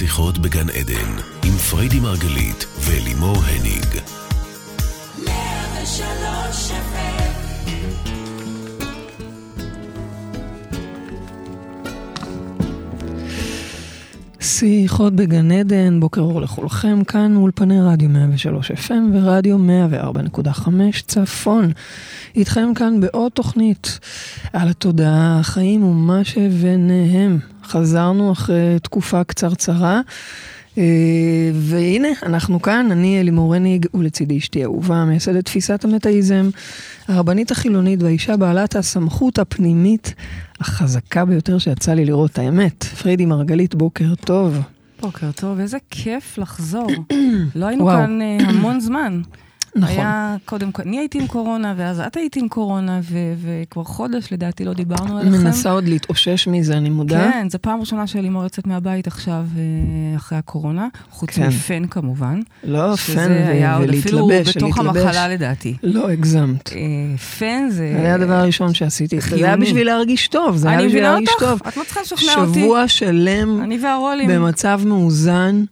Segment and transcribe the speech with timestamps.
[0.00, 4.00] שיחות בגן עדן, עם פריידי מרגלית ולימור הניג.
[14.60, 20.68] שיחות בגן עדן, בוקר אור לכולכם, כאן אולפני רדיו 103 FM ורדיו 104.5
[21.06, 21.72] צפון.
[22.36, 23.98] איתכם כאן בעוד תוכנית
[24.52, 27.38] על התודעה, החיים ומה שביניהם.
[27.64, 30.00] חזרנו אחרי תקופה קצרצרה.
[30.78, 30.84] אה,
[31.54, 36.50] והנה, אנחנו כאן, אני אלימור הניג ולצידי אשתי אהובה, מייסדת תפיסת המטאיזם,
[37.08, 40.14] הרבנית החילונית והאישה בעלת הסמכות הפנימית
[40.60, 42.84] החזקה ביותר שיצא לי לראות, האמת.
[42.84, 44.58] פריידי מרגלית, בוקר טוב.
[45.00, 46.90] בוקר טוב, איזה כיף לחזור.
[47.54, 49.20] לא היינו כאן uh, המון זמן.
[49.76, 49.88] נכון.
[49.98, 53.16] היה קודם כל, אני הייתי עם קורונה, ואז את היית עם קורונה, ו-
[53.62, 55.44] וכבר חודש לדעתי לא דיברנו עליכם.
[55.44, 57.30] מנסה עוד להתאושש מזה, אני מודה.
[57.32, 61.46] כן, זו פעם ראשונה שלימור יוצאת מהבית עכשיו, אה, אחרי הקורונה, חוץ כן.
[61.48, 62.40] מפן כמובן.
[62.64, 65.02] לא, שזה פן ו- היה עוד אפילו ולהתלבש, בתוך ולהתלבש.
[65.04, 65.76] המחלה לדעתי.
[65.82, 66.72] לא, הגזמת.
[66.72, 66.78] אה,
[67.38, 67.76] פן זה...
[67.76, 69.20] זה היה הדבר הראשון שעשיתי.
[69.20, 69.56] זה היה.
[69.56, 71.50] בשביל להרגיש טוב, זה היה אני בשביל מבינה להרגיש טוב.
[71.50, 72.60] אותך, את לא צריכה לשכנע אותי.
[72.60, 74.28] שבוע שלם אני והרולים.
[74.30, 75.64] במצב מאוזן,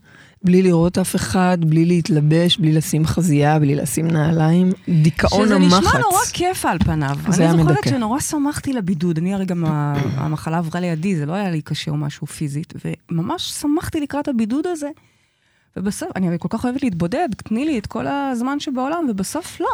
[0.42, 4.72] בלי לראות אף אחד, בלי להתלבש, בלי לשים חזייה, בלי לשים נעליים,
[5.02, 5.86] דיכאון שזה המחץ.
[5.86, 7.16] נשמע נורא כיף על פניו.
[7.28, 7.90] זה היה אני זוכרת מדכא.
[7.90, 9.18] שנורא שמחתי לבידוד.
[9.18, 9.64] אני הרי גם
[10.16, 12.74] המחלה עברה לידי, זה לא היה לי קשה או משהו פיזית,
[13.10, 14.88] וממש שמחתי לקראת הבידוד הזה.
[15.76, 19.68] ובסוף, אני כל כך אוהבת להתבודד, תני לי את כל הזמן שבעולם, ובסוף לא.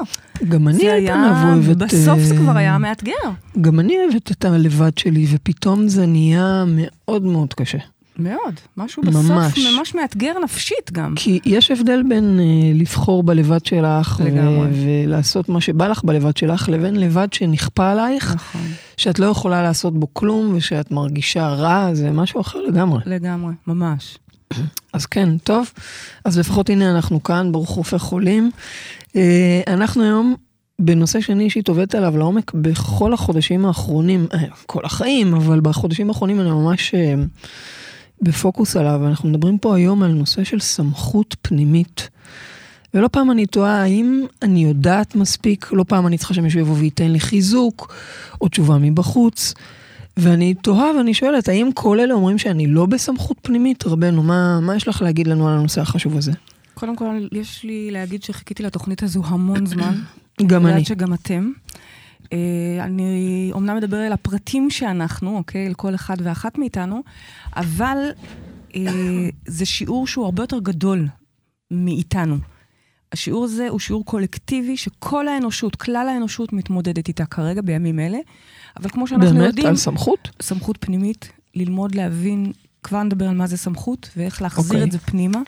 [0.48, 1.76] גם אני על פניו אוהבת...
[1.76, 3.12] בסוף זה אה, כבר היה מאתגר.
[3.60, 7.78] גם אני אוהבת את הלבד שלי, ופתאום זה נהיה מאוד מאוד קשה.
[8.18, 8.60] מאוד.
[8.76, 9.14] משהו ממש.
[9.14, 11.14] בסוף ממש מאתגר נפשית גם.
[11.16, 14.68] כי יש הבדל בין אה, לבחור בלבד שלך, ו- לגמרי.
[14.84, 18.60] ולעשות מה שבא לך בלבד שלך, לבין לבד שנכפה עלייך, נכון,
[18.96, 23.00] שאת לא יכולה לעשות בו כלום, ושאת מרגישה רע, זה משהו אחר לגמרי.
[23.06, 24.18] לגמרי, ממש.
[24.92, 25.70] אז כן, טוב.
[26.24, 28.50] אז לפחות הנה אנחנו כאן, ברוך רופא חולים.
[29.16, 30.34] אה, אנחנו היום
[30.78, 36.40] בנושא שאני אישית עובדת עליו לעומק בכל החודשים האחרונים, אה, כל החיים, אבל בחודשים האחרונים
[36.40, 37.14] אני ממש אה,
[38.24, 39.06] בפוקוס עליו.
[39.06, 42.08] אנחנו מדברים פה היום על נושא של סמכות פנימית.
[42.94, 47.10] ולא פעם אני תוהה האם אני יודעת מספיק, לא פעם אני צריכה שמישהו יבוא וייתן
[47.10, 47.94] לי חיזוק,
[48.40, 49.54] או תשובה מבחוץ.
[50.16, 53.86] ואני תוהה ואני שואלת, האם כל אלה אומרים שאני לא בסמכות פנימית?
[53.86, 56.32] רבנו, מה, מה יש לך להגיד לנו על הנושא החשוב הזה?
[56.74, 59.94] קודם כל, יש לי להגיד שחיכיתי לתוכנית הזו המון זמן.
[60.46, 60.80] גם אני אני.
[60.80, 61.50] יודעת שגם אתם.
[62.34, 65.66] אה, אני אומנם מדבר על הפרטים שאנחנו, אוקיי?
[65.66, 67.02] על כל אחד ואחת מאיתנו,
[67.56, 67.98] אבל
[68.76, 68.82] אה,
[69.46, 71.08] זה שיעור שהוא הרבה יותר גדול
[71.70, 72.36] מאיתנו.
[73.12, 78.18] השיעור הזה הוא שיעור קולקטיבי שכל האנושות, כלל האנושות מתמודדת איתה כרגע, בימים אלה.
[78.76, 79.46] אבל כמו שאנחנו באמת?
[79.46, 80.28] יודעים, על סמכות?
[80.42, 82.52] סמכות פנימית, ללמוד להבין,
[82.82, 84.84] כבר נדבר על מה זה סמכות ואיך להחזיר אוקיי.
[84.84, 85.38] את זה פנימה.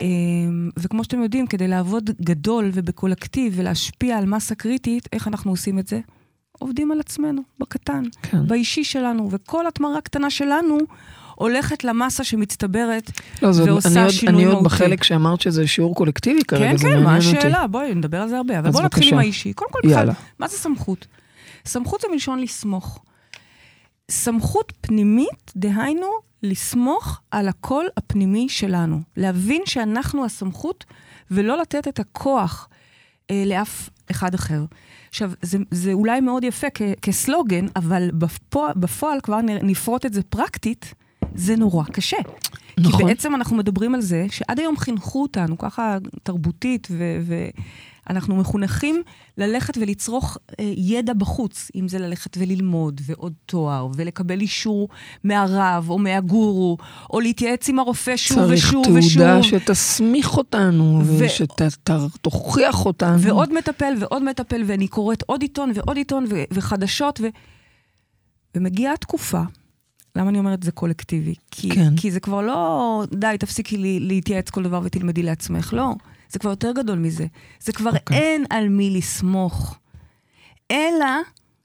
[0.00, 5.78] אמ, וכמו שאתם יודעים, כדי לעבוד גדול ובקולקטיב ולהשפיע על מסה קריטית, איך אנחנו עושים
[5.78, 6.00] את זה?
[6.58, 8.46] עובדים על עצמנו, בקטן, כן.
[8.46, 10.78] באישי שלנו, וכל התמרה קטנה שלנו
[11.34, 13.10] הולכת למסה שמצטברת.
[13.42, 14.64] לא, זה ועושה אני עוד, שינוי אני עוד מהותי.
[14.64, 17.38] בחלק שאמרת שזה שיעור קולקטיבי כרגע, כן, זה כן, מה מעניין אותי.
[17.38, 17.66] השאלה?
[17.66, 18.58] בואי נדבר על זה הרבה.
[18.58, 19.12] אבל בואו נתחיל.
[19.14, 19.52] עם האישי.
[19.52, 20.10] קודם כל, בכלל.
[20.38, 21.06] מה זה סמכות?
[21.66, 23.02] סמכות זה מלשון לסמוך.
[24.10, 26.06] סמכות פנימית, דהיינו,
[26.42, 29.00] לסמוך על הקול הפנימי שלנו.
[29.16, 30.84] להבין שאנחנו הסמכות,
[31.30, 32.68] ולא לתת את הכוח
[33.30, 34.64] אה, לאף אחד אחר.
[35.08, 40.22] עכשיו, זה, זה אולי מאוד יפה כ- כסלוגן, אבל בפועל, בפועל כבר נפרוט את זה
[40.22, 40.94] פרקטית,
[41.34, 42.16] זה נורא קשה.
[42.78, 42.98] נכון.
[43.00, 46.88] כי בעצם אנחנו מדברים על זה שעד היום חינכו אותנו, ככה תרבותית,
[48.06, 49.02] ואנחנו מחונכים
[49.38, 54.88] ללכת ולצרוך אה, ידע בחוץ, אם זה ללכת וללמוד, ועוד תואר, ולקבל אישור
[55.24, 56.76] מהרב או מהגורו,
[57.10, 59.60] או להתייעץ עם הרופא שוב צריך ושוב תעודה ושוב.
[59.60, 63.20] שתסמיך אותנו, ו- ושתוכיח אותנו.
[63.20, 67.26] ועוד מטפל ועוד מטפל, ואני קוראת עוד עיתון ועוד עיתון ו- וחדשות, ו...
[68.54, 69.42] ומגיעה תקופה,
[70.16, 71.34] למה אני אומרת זה קולקטיבי?
[71.50, 71.96] כי, כן.
[71.96, 75.72] כי זה כבר לא, די, תפסיקי לי, להתייעץ כל דבר ותלמדי לעצמך.
[75.72, 75.94] לא,
[76.30, 77.26] זה כבר יותר גדול מזה.
[77.60, 78.16] זה כבר אוקיי.
[78.16, 79.78] אין על מי לסמוך.
[80.70, 81.06] אלא,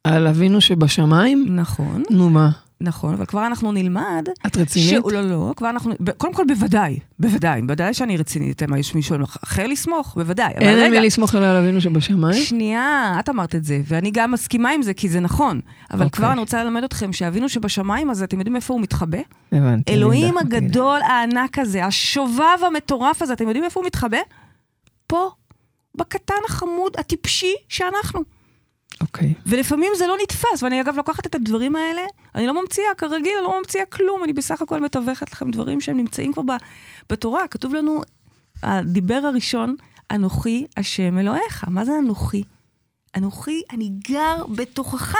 [0.03, 1.45] על אבינו שבשמיים?
[1.49, 2.49] נכון, נו מה,
[2.81, 4.27] נכון, אבל כבר אנחנו נלמד...
[4.45, 4.89] את רצינית?
[4.89, 9.15] שהוא, לא, לא, כבר אנחנו, קודם כל בוודאי, בוודאי, בוודאי שאני רצינית, מה, יש מישהו
[9.43, 10.15] אחר לסמוך?
[10.15, 10.53] בוודאי.
[10.53, 12.43] אין על מי לסמוך אלא על אבינו שבשמיים?
[12.43, 15.59] שנייה, את אמרת את זה, ואני גם מסכימה עם זה, כי זה נכון.
[15.91, 16.17] אבל אוקיי.
[16.17, 19.19] כבר אני רוצה ללמד אתכם שאבינו שבשמיים הזה, אתם יודעים איפה הוא מתחבא?
[19.51, 19.93] הבנתי.
[19.93, 24.17] אלוהים יודעת, הגדול, הענק הזה, השובב המטורף הזה, אתם יודעים איפה הוא מתחבא?
[25.07, 25.29] פה,
[25.95, 28.21] בקטן החמוד, הטיפשי שאנחנו.
[29.01, 29.33] אוקיי.
[29.45, 32.01] ולפעמים זה לא נתפס, ואני אגב לוקחת את הדברים האלה,
[32.35, 35.97] אני לא ממציאה, כרגיל, אני לא ממציאה כלום, אני בסך הכל מתווכת לכם דברים שהם
[35.97, 36.61] נמצאים כבר ב-
[37.09, 37.47] בתורה.
[37.47, 38.01] כתוב לנו,
[38.63, 39.75] הדיבר הראשון,
[40.11, 41.65] אנוכי השם אלוהיך.
[41.67, 42.43] מה זה אנוכי?
[43.17, 45.15] אנוכי, אני גר בתוכך.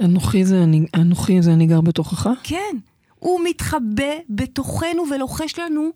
[0.00, 2.28] אנוכי זה אני, אנוכי זה אני גר בתוכך?
[2.42, 2.76] כן,
[3.18, 5.90] הוא מתחבא בתוכנו ולוחש לנו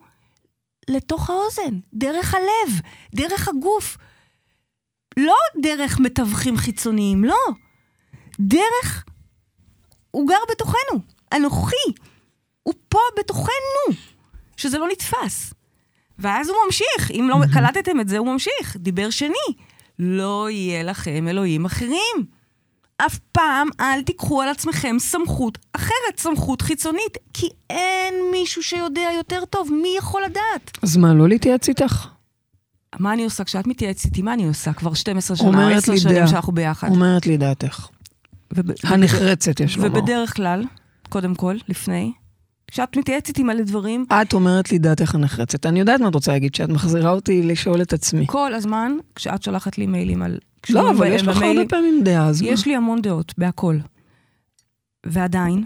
[0.88, 2.80] לתוך האוזן, דרך הלב,
[3.14, 3.96] דרך הגוף.
[5.16, 7.36] לא דרך מתווכים חיצוניים, לא.
[8.40, 9.04] דרך...
[10.10, 11.00] הוא גר בתוכנו,
[11.34, 11.92] אנוכי.
[12.62, 13.96] הוא פה בתוכנו,
[14.56, 15.54] שזה לא נתפס.
[16.18, 18.76] ואז הוא ממשיך, אם לא קלטתם את זה, הוא ממשיך.
[18.76, 19.54] דיבר שני,
[19.98, 22.26] לא יהיה לכם אלוהים אחרים.
[23.06, 29.44] אף פעם אל תיקחו על עצמכם סמכות אחרת, סמכות חיצונית, כי אין מישהו שיודע יותר
[29.50, 30.78] טוב, מי יכול לדעת?
[30.82, 32.06] אז מה, לא להתייעץ איתך?
[32.98, 33.44] מה אני עושה?
[33.44, 34.72] כשאת מתייעצת איתי, מה אני עושה?
[34.72, 36.26] כבר 12 שנה, אומרת 10 לי שנים.
[36.26, 36.88] שאנחנו ביחד.
[36.90, 37.86] אומרת לי דעתך.
[38.54, 39.88] וב- הנחרצת, יש לומר.
[39.98, 40.64] ובדרך כלל,
[41.08, 42.12] קודם כל, לפני,
[42.66, 45.66] כשאת מתייעצת איתי מלא דברים, את אומרת לי דעתך הנחרצת.
[45.66, 48.24] אני יודעת מה את רוצה להגיד, שאת מחזירה אותי לשאול את עצמי.
[48.28, 50.38] כל הזמן, כשאת שולחת לי מיילים על...
[50.70, 52.48] לא, אבל יש לך הרבה פעמים דעה, אז מה?
[52.48, 53.78] יש לי המון דעות, בהכל.
[55.06, 55.64] ועדיין,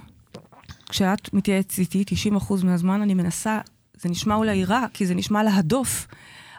[0.88, 2.04] כשאת מתייעצת איתי,
[2.36, 3.60] 90% מהזמן אני מנסה,
[3.96, 6.06] זה נשמע אולי רע, כי זה נשמע להדוף,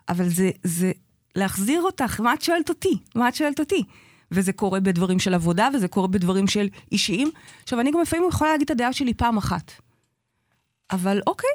[0.09, 0.91] אבל זה, זה
[1.35, 2.97] להחזיר אותך, מה את שואלת אותי?
[3.15, 3.83] מה את שואלת אותי?
[4.31, 7.31] וזה קורה בדברים של עבודה, וזה קורה בדברים של אישיים.
[7.63, 9.71] עכשיו, אני גם לפעמים יכולה להגיד את הדעה שלי פעם אחת.
[10.91, 11.49] אבל אוקיי,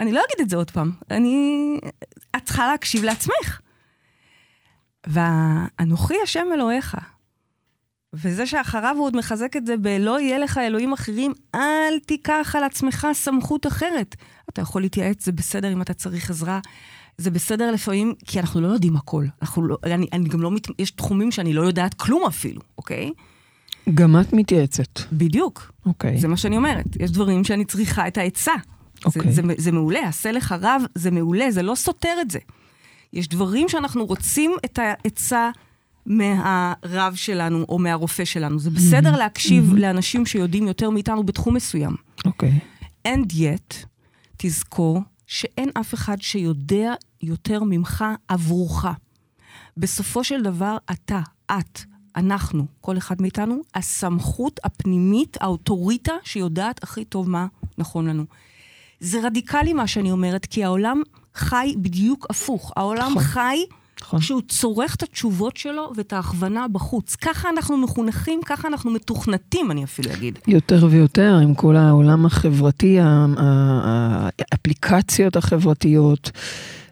[0.00, 0.92] אני לא אגיד את זה עוד פעם.
[1.10, 1.78] אני...
[2.36, 3.60] את צריכה להקשיב לעצמך.
[5.06, 6.96] ואנוכי השם אלוהיך.
[8.12, 12.64] וזה שאחריו הוא עוד מחזק את זה ב"לא יהיה לך אלוהים אחרים", אל תיקח על
[12.64, 14.16] עצמך סמכות אחרת.
[14.48, 16.60] אתה יכול להתייעץ, זה בסדר אם אתה צריך עזרה.
[17.18, 19.24] זה בסדר לפעמים, כי אנחנו לא יודעים הכל.
[19.42, 23.10] אנחנו לא, אני, אני גם לא, מת, יש תחומים שאני לא יודעת כלום אפילו, אוקיי?
[23.94, 25.00] גם את מתייעצת.
[25.12, 25.72] בדיוק.
[25.86, 26.18] אוקיי.
[26.18, 26.86] זה מה שאני אומרת.
[27.00, 28.52] יש דברים שאני צריכה את העצה.
[29.04, 29.32] אוקיי.
[29.32, 32.38] זה, זה, זה מעולה, עשה לך רב, זה מעולה, זה לא סותר את זה.
[33.12, 35.50] יש דברים שאנחנו רוצים את העצה
[36.06, 38.58] מהרב שלנו או מהרופא שלנו.
[38.58, 41.94] זה בסדר להקשיב לאנשים שיודעים יותר מאיתנו בתחום מסוים.
[42.24, 42.58] אוקיי.
[43.08, 43.86] And yet,
[44.36, 48.86] תזכור שאין אף אחד שיודע יותר ממך עבורך.
[49.76, 51.80] בסופו של דבר, אתה, את,
[52.16, 57.46] אנחנו, כל אחד מאיתנו, הסמכות הפנימית, האוטוריטה שיודעת הכי טוב מה
[57.78, 58.24] נכון לנו.
[59.00, 61.02] זה רדיקלי מה שאני אומרת, כי העולם
[61.34, 62.72] חי בדיוק הפוך.
[62.76, 63.22] העולם נכון.
[63.22, 63.58] חי
[64.00, 64.20] נכון.
[64.20, 67.14] כשהוא צורך את התשובות שלו ואת ההכוונה בחוץ.
[67.14, 70.38] ככה אנחנו מחונכים, ככה אנחנו מתוכנתים, אני אפילו אגיד.
[70.46, 72.98] יותר ויותר עם כל העולם החברתי,
[74.52, 76.30] האפליקציות החברתיות.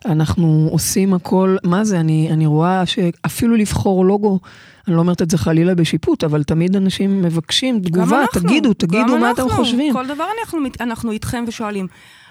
[0.05, 4.41] אנחנו עושים הכל, מה זה, אני, אני רואה שאפילו לבחור לוגו,
[4.89, 9.19] אני לא אומרת את זה חלילה בשיפוט, אבל תמיד אנשים מבקשים תגובה, אנחנו, תגידו, תגידו
[9.19, 9.57] מה אתם אנחנו.
[9.57, 9.93] חושבים.
[9.93, 11.87] כל דבר אנחנו, אנחנו איתכם ושואלים.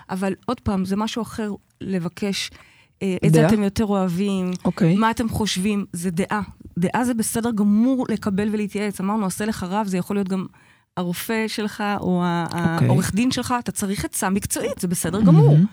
[0.10, 2.52] אבל עוד פעם, זה משהו אחר לבקש
[3.02, 3.50] אה, את זה דעה?
[3.50, 4.96] אתם יותר אוהבים, אוקיי.
[4.96, 6.42] מה אתם חושבים, זה דעה.
[6.80, 9.00] דעה זה בסדר גמור לקבל ולהתייעץ.
[9.02, 10.46] אמרנו, עשה לך רב, זה יכול להיות גם
[10.98, 12.88] הרופא שלך או אוקיי.
[12.88, 15.54] העורך דין שלך, אתה צריך עצה מקצועית, זה בסדר גמור.
[15.54, 15.66] מהמם.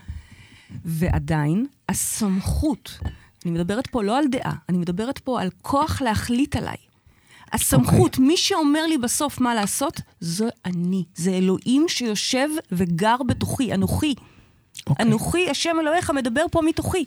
[0.85, 2.99] ועדיין, הסמכות,
[3.45, 6.77] אני מדברת פה לא על דעה, אני מדברת פה על כוח להחליט עליי.
[7.53, 8.27] הסמכות, אוקיי.
[8.27, 11.05] מי שאומר לי בסוף מה לעשות, זה אני.
[11.15, 14.15] זה אלוהים שיושב וגר בתוכי, אנוכי.
[14.87, 15.07] אוקיי.
[15.07, 17.05] אנוכי, השם אלוהיך, מדבר פה מתוכי.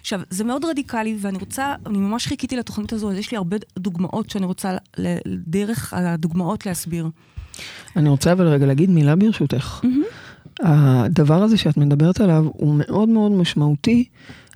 [0.00, 3.56] עכשיו, זה מאוד רדיקלי, ואני רוצה, אני ממש חיכיתי לתוכנית הזו, אז יש לי הרבה
[3.78, 4.76] דוגמאות שאני רוצה
[5.26, 7.08] דרך הדוגמאות להסביר.
[7.96, 9.80] אני רוצה אבל רגע להגיד מילה ברשותך.
[10.62, 14.04] הדבר הזה שאת מדברת עליו הוא מאוד מאוד משמעותי,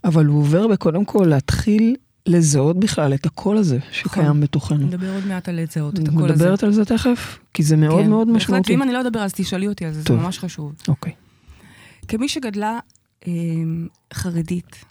[0.04, 1.96] אבל הוא עובר בקודם כל להתחיל
[2.26, 4.86] לזהות בכלל את הקול הזה שקיים בתוכנו.
[4.86, 6.44] נדבר עוד מעט על לזהות את הקול הזה.
[6.44, 7.38] מדברת על זה תכף?
[7.54, 8.72] כי זה מאוד כן, מאוד בהחלט, משמעותי.
[8.72, 10.20] ואם אני לא אדבר אז תשאלי אותי על זה, זה טוב.
[10.20, 10.72] ממש חשוב.
[10.88, 11.12] אוקיי.
[12.08, 12.78] כמי שגדלה
[13.26, 13.32] אה,
[14.14, 14.84] חרדית,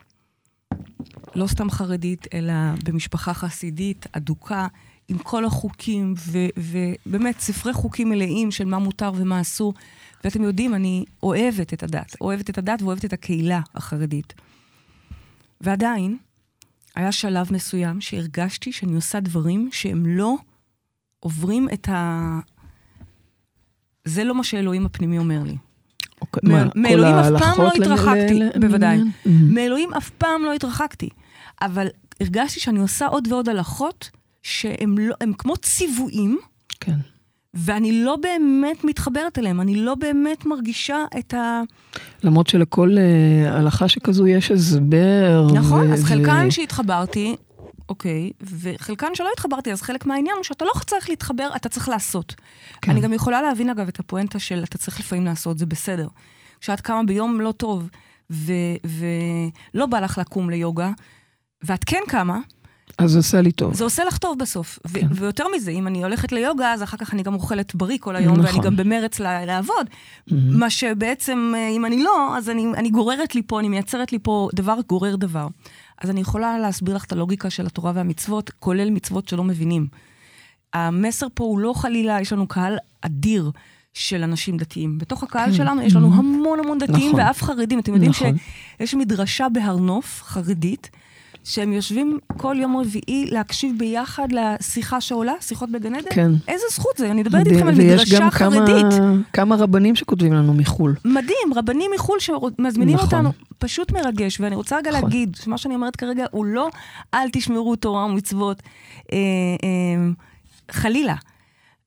[1.35, 2.53] לא סתם חרדית, אלא
[2.83, 4.67] במשפחה חסידית, אדוקה,
[5.07, 6.13] עם כל החוקים,
[6.57, 9.73] ובאמת ספרי חוקים מלאים של מה מותר ומה אסור.
[10.25, 14.33] ואתם יודעים, אני אוהבת את הדת, אוהבת את הדת ואוהבת את הקהילה החרדית.
[15.61, 16.17] ועדיין,
[16.95, 20.35] היה שלב מסוים שהרגשתי שאני עושה דברים שהם לא
[21.19, 22.39] עוברים את ה...
[24.05, 25.57] זה לא מה שאלוהים הפנימי אומר לי.
[26.21, 26.41] אוקיי.
[26.75, 28.99] מאלוהים אף פעם לא התרחקתי, בוודאי.
[29.25, 31.09] מאלוהים אף פעם לא התרחקתי.
[31.61, 31.87] אבל
[32.21, 34.09] הרגשתי שאני עושה עוד ועוד הלכות
[34.43, 36.39] שהם לא, כמו ציוויים,
[36.79, 36.97] כן.
[37.55, 41.61] ואני לא באמת מתחברת אליהם, אני לא באמת מרגישה את ה...
[42.23, 45.47] למרות שלכל אה, הלכה שכזו יש הסבר.
[45.53, 47.35] נכון, ו- אז ו- חלקן שהתחברתי,
[47.89, 52.35] אוקיי, וחלקן שלא התחברתי, אז חלק מהעניין הוא שאתה לא צריך להתחבר, אתה צריך לעשות.
[52.81, 52.91] כן.
[52.91, 56.07] אני גם יכולה להבין, אגב, את הפואנטה של אתה צריך לפעמים לעשות, זה בסדר.
[56.61, 57.89] כשאת קמה ביום לא טוב,
[58.31, 58.53] ו-
[59.73, 60.91] ולא בא לך לקום ליוגה,
[61.63, 62.39] ואת כן קמה,
[62.97, 63.73] אז זה עושה לי טוב.
[63.73, 64.79] זה עושה לך טוב בסוף.
[64.93, 65.07] כן.
[65.11, 68.33] ויותר מזה, אם אני הולכת ליוגה, אז אחר כך אני גם אוכלת בריא כל היום,
[68.33, 68.45] נכון.
[68.45, 69.87] ואני גם במרץ לעבוד.
[70.31, 74.19] מה שבעצם, אה, אם אני לא, אז אני, אני גוררת לי פה, אני מייצרת לי
[74.23, 75.47] פה דבר גורר דבר.
[76.01, 79.87] אז אני יכולה להסביר לך את הלוגיקה של התורה והמצוות, כולל מצוות שלא מבינים.
[80.73, 83.51] המסר פה הוא לא חלילה, יש לנו קהל אדיר
[83.93, 84.97] של אנשים דתיים.
[84.97, 87.19] בתוך הקהל שלנו יש לנו המון המון דתיים נכון.
[87.19, 87.79] ואף חרדים.
[87.79, 88.33] אתם יודעים נכון.
[88.79, 90.89] שיש מדרשה בהר נוף, חרדית,
[91.45, 96.09] שהם יושבים כל יום רביעי להקשיב ביחד לשיחה שעולה, שיחות בגן עדן.
[96.11, 96.31] כן.
[96.47, 99.01] איזה זכות זה, אני מדברת איתכם על ויש מדרשה גם כמה, חרדית.
[99.33, 100.95] כמה רבנים שכותבים לנו מחו"ל.
[101.05, 103.05] מדהים, רבנים מחו"ל שמזמינים נכון.
[103.05, 104.39] אותנו, פשוט מרגש.
[104.39, 105.03] ואני רוצה רגע נכון.
[105.03, 106.69] להגיד, שמה שאני אומרת כרגע הוא לא
[107.13, 108.61] אל תשמרו תורה ומצוות,
[109.11, 109.17] אה,
[109.63, 110.11] אה,
[110.71, 111.15] חלילה.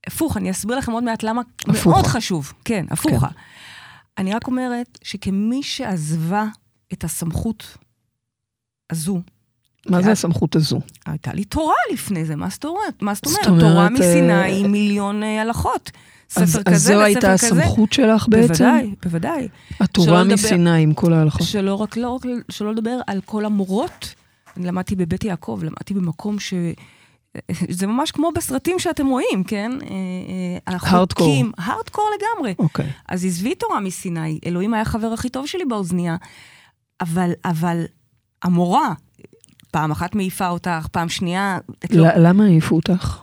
[0.07, 1.91] הפוך, אני אסביר לכם עוד מעט למה הפוכה.
[1.91, 2.53] מאוד חשוב.
[2.65, 3.29] כן, הפוכה.
[3.29, 3.35] כן.
[4.19, 6.45] אני רק אומרת שכמי שעזבה
[6.93, 7.77] את הסמכות
[8.91, 9.21] הזו,
[9.89, 10.81] מה זה את- הסמכות הזו?
[11.07, 13.03] הייתה לי תורה לפני זה, מה זאת אומרת?
[13.03, 13.45] מה זאת אומרת?
[13.45, 15.91] תורה אומרת, מסיני אה, עם מיליון אה, הלכות.
[16.31, 17.33] ספר אז, כזה אז זו וספר הייתה כזה.
[17.35, 18.65] הסמכות שלך בעצם?
[18.65, 19.49] בוודאי, בוודאי.
[19.81, 21.47] התורה מסיני עם כל ההלכות.
[21.47, 24.15] שלא רק, לא רק, שלא לדבר על כל המורות.
[24.57, 26.55] אני למדתי בבית יעקב, למדתי במקום ש...
[27.69, 29.73] זה ממש כמו בסרטים שאתם רואים, כן?
[29.83, 29.89] אה,
[30.69, 30.77] אה.
[31.59, 32.55] הארדקור לגמרי.
[32.59, 32.91] אוקיי.
[33.09, 36.17] אז עזבי תורה מסיני, אלוהים היה החבר הכי טוב שלי באוזנייה,
[37.01, 37.85] אבל, אבל
[38.43, 38.93] המורה,
[39.71, 41.59] פעם אחת מעיפה אותך, פעם שנייה,
[41.91, 43.19] לא, למה העיפו אותך?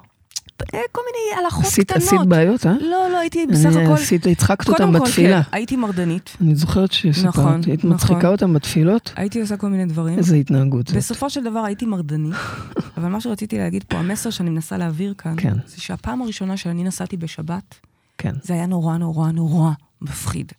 [0.74, 2.04] אה, כל מיני הלכות עשית, קטנות.
[2.04, 2.74] עשית בעיות, אה?
[2.82, 3.94] לא, לא, הייתי בסך אני הכל...
[3.94, 5.44] עשית, הצחקת אותם בתפילה.
[5.44, 7.94] כן, הייתי מרדנית, אני זוכרת שסיפרת, נכון, היית נכון.
[7.94, 9.14] מצחיקה אותם בתפילות?
[9.16, 10.18] הייתי עושה כל מיני דברים.
[10.18, 10.98] איזה התנהגות זאת.
[10.98, 12.36] בסופו של דבר הייתי מרדנית,
[12.98, 15.54] אבל מה שרציתי להגיד פה, המסר שאני מנסה להעביר כאן, כן.
[15.68, 17.76] זה שהפעם הראשונה שאני נסעתי בשבת,
[18.18, 18.34] כן.
[18.42, 19.72] זה היה נורא נורא נורא
[20.02, 20.52] מפחיד.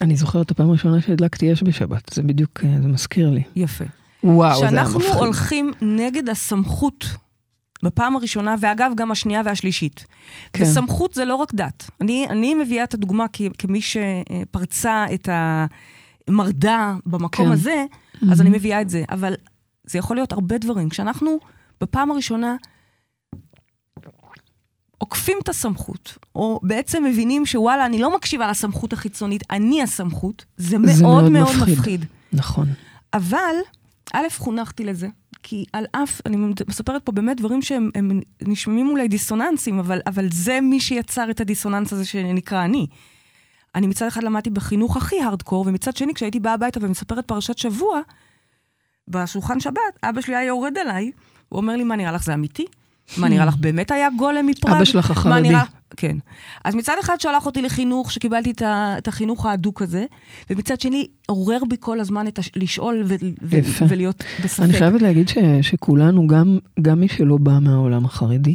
[0.00, 3.42] אני זוכרת את הפעם הראשונה שהדלקתי אש בשבת, זה בדיוק, אה, זה מזכיר לי.
[3.56, 3.84] יפה.
[4.24, 5.14] וואו, זה היה שאנחנו מפחיד.
[5.14, 7.04] הולכים נגד הסמכות
[7.82, 10.06] בפעם הראשונה, ואגב, גם השנייה והשלישית.
[10.52, 10.62] כן.
[10.64, 11.90] וסמכות זה לא רק דת.
[12.00, 15.28] אני, אני מביאה את הדוגמה כ, כמי שפרצה את
[16.28, 17.52] המרדה במקום כן.
[17.52, 17.84] הזה,
[18.30, 19.04] אז אני מביאה את זה.
[19.10, 19.34] אבל
[19.84, 20.88] זה יכול להיות הרבה דברים.
[20.88, 21.38] כשאנחנו
[21.80, 22.56] בפעם הראשונה
[24.98, 30.78] עוקפים את הסמכות, או בעצם מבינים שוואלה, אני לא מקשיבה לסמכות החיצונית, אני הסמכות, זה
[30.78, 31.78] מאוד זה מאוד מאוד מפחיד.
[31.78, 32.04] מפחיד.
[32.32, 32.66] נכון.
[33.14, 33.54] אבל,
[34.12, 35.08] א', חונכתי לזה,
[35.42, 36.36] כי על אף, אני
[36.68, 41.40] מספרת פה באמת דברים שהם הם נשמעים אולי דיסוננסים, אבל, אבל זה מי שיצר את
[41.40, 42.86] הדיסוננס הזה שנקרא אני.
[43.74, 48.00] אני מצד אחד למדתי בחינוך הכי הארדקור, ומצד שני, כשהייתי באה הביתה ומספרת פרשת שבוע,
[49.08, 51.10] בשולחן שבת, אבא שלי היה יורד עליי,
[51.48, 52.66] הוא אומר לי, מה נראה לך, זה אמיתי?
[53.16, 54.74] מה נראה לך, באמת היה גולם מפראג?
[54.76, 55.48] אבא שלך החרדי.
[55.48, 55.64] נראה-
[55.96, 56.16] כן.
[56.64, 60.04] אז מצד אחד שלח אותי לחינוך, שקיבלתי את, ה, את החינוך ההדוק הזה,
[60.50, 63.58] ומצד שני עורר בי כל הזמן את הש, לשאול ו, ו.
[63.88, 64.62] ולהיות בספק.
[64.64, 68.54] אני חייבת להגיד ש, שכולנו, גם, גם מי שלא בא מהעולם החרדי,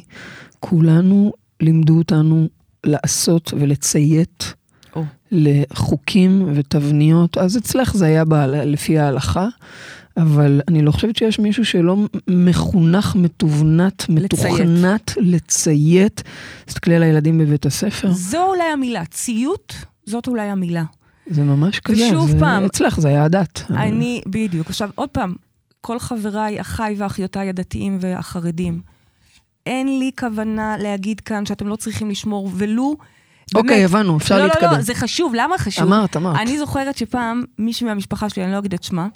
[0.59, 2.47] כולנו לימדו אותנו
[2.85, 4.53] לעשות ולציית
[4.95, 5.03] או.
[5.31, 7.37] לחוקים ותבניות.
[7.37, 9.47] אז אצלך זה היה בה, לפי ההלכה,
[10.21, 11.97] אבל אני לא חושבת שיש מישהו שלא
[12.27, 16.23] מחונך, מתובנת, מתוכנת, לציית.
[16.65, 19.73] תסתכלי על הילדים בבית הספר, זו אולי המילה, ציות,
[20.05, 20.83] זאת אולי המילה.
[21.27, 22.07] זה ממש כזה.
[22.07, 23.63] ושוב זה, פעם, אצלך זה היה הדת.
[23.69, 24.67] אני, בדיוק.
[24.67, 25.35] עכשיו, עוד פעם,
[25.81, 28.81] כל חבריי, אחיי ואחיותיי הדתיים והחרדים,
[29.65, 32.95] אין לי כוונה להגיד כאן שאתם לא צריכים לשמור ולו...
[33.55, 34.71] אוקיי, באמת, הבנו, אפשר לא, להתקדם.
[34.71, 35.83] לא, לא, זה חשוב, למה חשוב?
[35.83, 36.39] אמרת, אמרת.
[36.39, 39.07] אני זוכרת שפעם, מישהי מהמשפחה שלי, אני לא אגיד את שמה,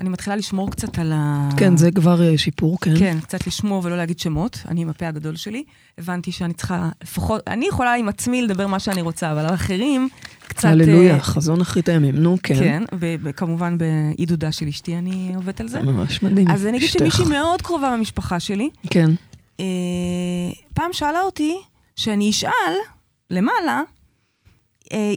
[0.00, 1.48] אני מתחילה לשמור קצת על ה...
[1.56, 2.98] כן, זה כבר אה, שיפור, כן.
[2.98, 5.64] כן, קצת לשמור ולא להגיד שמות, אני עם הפה הגדול שלי.
[5.98, 10.08] הבנתי שאני צריכה, לפחות, אני יכולה עם עצמי לדבר מה שאני רוצה, אבל על אחרים,
[10.48, 10.64] קצת...
[10.64, 12.54] הללויה, אה, חזון אחרית הימים, נו, כן.
[12.54, 15.82] כן, וכמובן בעידודה של אשתי אני עובדת על זה.
[15.82, 16.48] ממש מדהים.
[16.50, 16.90] אז אני אגיד.
[16.90, 19.10] שמישהי מאוד קרובה במשפחה שלי, כן.
[19.60, 19.64] אה,
[20.74, 21.56] פעם שאלה אותי
[21.96, 22.74] שאני אשאל
[23.30, 23.82] למעלה,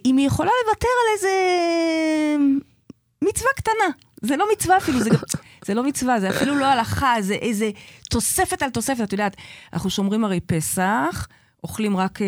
[0.05, 1.29] אם היא יכולה לוותר על איזה
[3.23, 4.06] מצווה קטנה.
[4.21, 5.17] זה לא מצווה אפילו, זה, גם,
[5.67, 7.69] זה לא מצווה, זה אפילו לא הלכה, זה איזה
[8.09, 9.03] תוספת על תוספת.
[9.03, 9.35] את יודעת,
[9.73, 11.27] אנחנו שומרים הרי פסח,
[11.63, 12.27] אוכלים רק אה,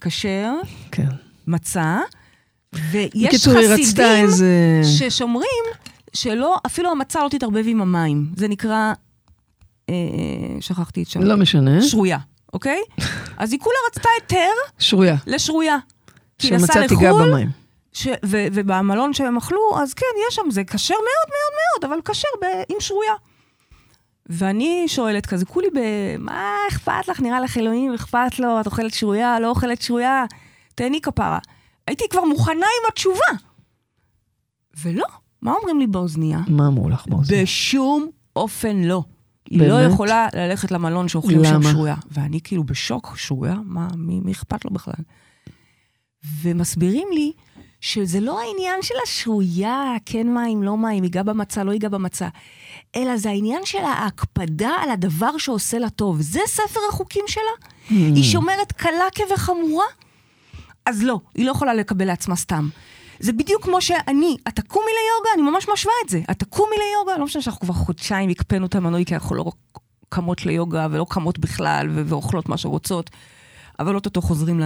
[0.00, 0.52] כשר,
[0.92, 1.08] כן.
[1.46, 1.98] מצה,
[2.72, 4.80] ויש חסידים איזה...
[4.98, 5.64] ששומרים
[6.14, 8.26] שלא, אפילו המצה לא תתערבב עם המים.
[8.36, 8.92] זה נקרא,
[9.88, 9.94] אה,
[10.60, 11.22] שכחתי את שם.
[11.22, 11.82] לא משנה.
[11.82, 12.18] שרויה,
[12.52, 12.80] אוקיי?
[13.36, 15.16] אז היא כולה רצתה היתר שרויה.
[15.26, 15.76] לשרויה.
[16.38, 17.50] כי נסעה שמצא תיגע לחו"ל, במים.
[17.92, 18.06] ש...
[18.24, 18.46] ו...
[18.52, 21.52] ובמלון שהם אכלו, אז כן, יש שם, זה כשר מאוד מאוד
[21.90, 22.44] מאוד, אבל כשר ב...
[22.68, 23.14] עם שרויה.
[24.26, 25.78] ואני שואלת כזה, כולי ב...
[26.18, 27.20] מה אכפת לך?
[27.20, 30.24] נראה לך אלוהים, אכפת לו, את אוכלת שרויה, לא אוכלת שרויה,
[30.74, 31.38] תהני כפרה.
[31.86, 33.46] הייתי כבר מוכנה עם התשובה.
[34.84, 35.06] ולא,
[35.42, 36.40] מה אומרים לי באוזנייה?
[36.48, 37.42] מה אמרו לך באוזניה?
[37.42, 39.02] בשום אופן לא.
[39.50, 39.70] היא באמת?
[39.72, 41.62] לא יכולה ללכת למלון שאוכלים שם?
[41.62, 41.94] שרויה.
[42.10, 43.56] ואני כאילו בשוק, שרויה?
[43.64, 45.04] מה, מי, מי אכפת לו בכלל?
[46.42, 47.32] ומסבירים לי
[47.80, 52.28] שזה לא העניין של השרויה, כן מים, לא מים, ייגע במצה, לא ייגע במצה,
[52.96, 56.20] אלא זה העניין של ההקפדה על הדבר שעושה לה טוב.
[56.20, 57.68] זה ספר החוקים שלה?
[57.88, 59.84] היא שומרת קלה כבחמורה?
[60.86, 62.68] אז לא, היא לא יכולה לקבל לעצמה סתם.
[63.20, 66.20] זה בדיוק כמו שאני, את תקומי ליוגה, אני ממש משווה את זה.
[66.30, 69.52] את תקומי ליוגה, לא משנה שאנחנו כבר חודשיים הקפאנו את המנוי, כי אנחנו לא
[70.08, 73.10] קמות ליוגה ולא קמות בכלל ואוכלות מה שרוצות,
[73.78, 74.64] אבל אוטוטו חוזרים ל...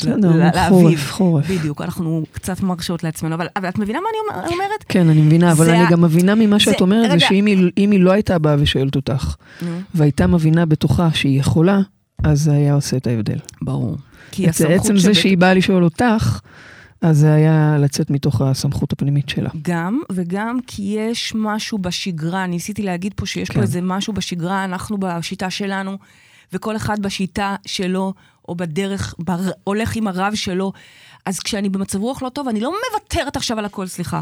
[0.00, 1.10] בסדר, ל- חורף.
[1.10, 1.46] חורף.
[1.50, 4.84] בדיוק, אנחנו קצת מרשות לעצמנו, אבל, אבל את מבינה מה אני אומר- אומרת?
[4.88, 7.26] כן, אני מבינה, אבל זה אני ה- גם מבינה ממה שאת זה- אומרת, זה רגע.
[7.28, 9.34] שאם היא- היא לא הייתה באה ושואלת אותך,
[9.94, 11.80] והייתה מבינה בתוכה שהיא יכולה,
[12.24, 13.38] אז זה היה עושה את ההבדל.
[13.62, 13.96] ברור.
[14.30, 16.40] כי עצם הסמכות עצם זה שבית- שהיא באה לשאול אותך,
[17.02, 19.50] אז זה היה לצאת מתוך הסמכות הפנימית שלה.
[19.62, 23.54] גם, וגם כי יש משהו בשגרה, ניסיתי להגיד פה שיש כן.
[23.54, 25.98] פה איזה משהו בשגרה, אנחנו בשיטה שלנו,
[26.52, 28.14] וכל אחד בשיטה שלו,
[28.48, 30.72] או בדרך, בר, הולך עם הרב שלו.
[31.26, 34.20] אז כשאני במצב רוח לא טוב, אני לא מוותרת עכשיו על הכל, סליחה.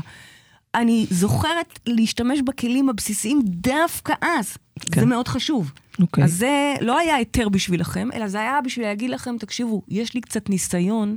[0.74, 4.56] אני זוכרת להשתמש בכלים הבסיסיים דווקא אז.
[4.80, 5.00] כן.
[5.00, 5.72] זה מאוד חשוב.
[6.00, 6.24] אוקיי.
[6.24, 10.20] אז זה לא היה היתר בשבילכם, אלא זה היה בשביל להגיד לכם, תקשיבו, יש לי
[10.20, 11.16] קצת ניסיון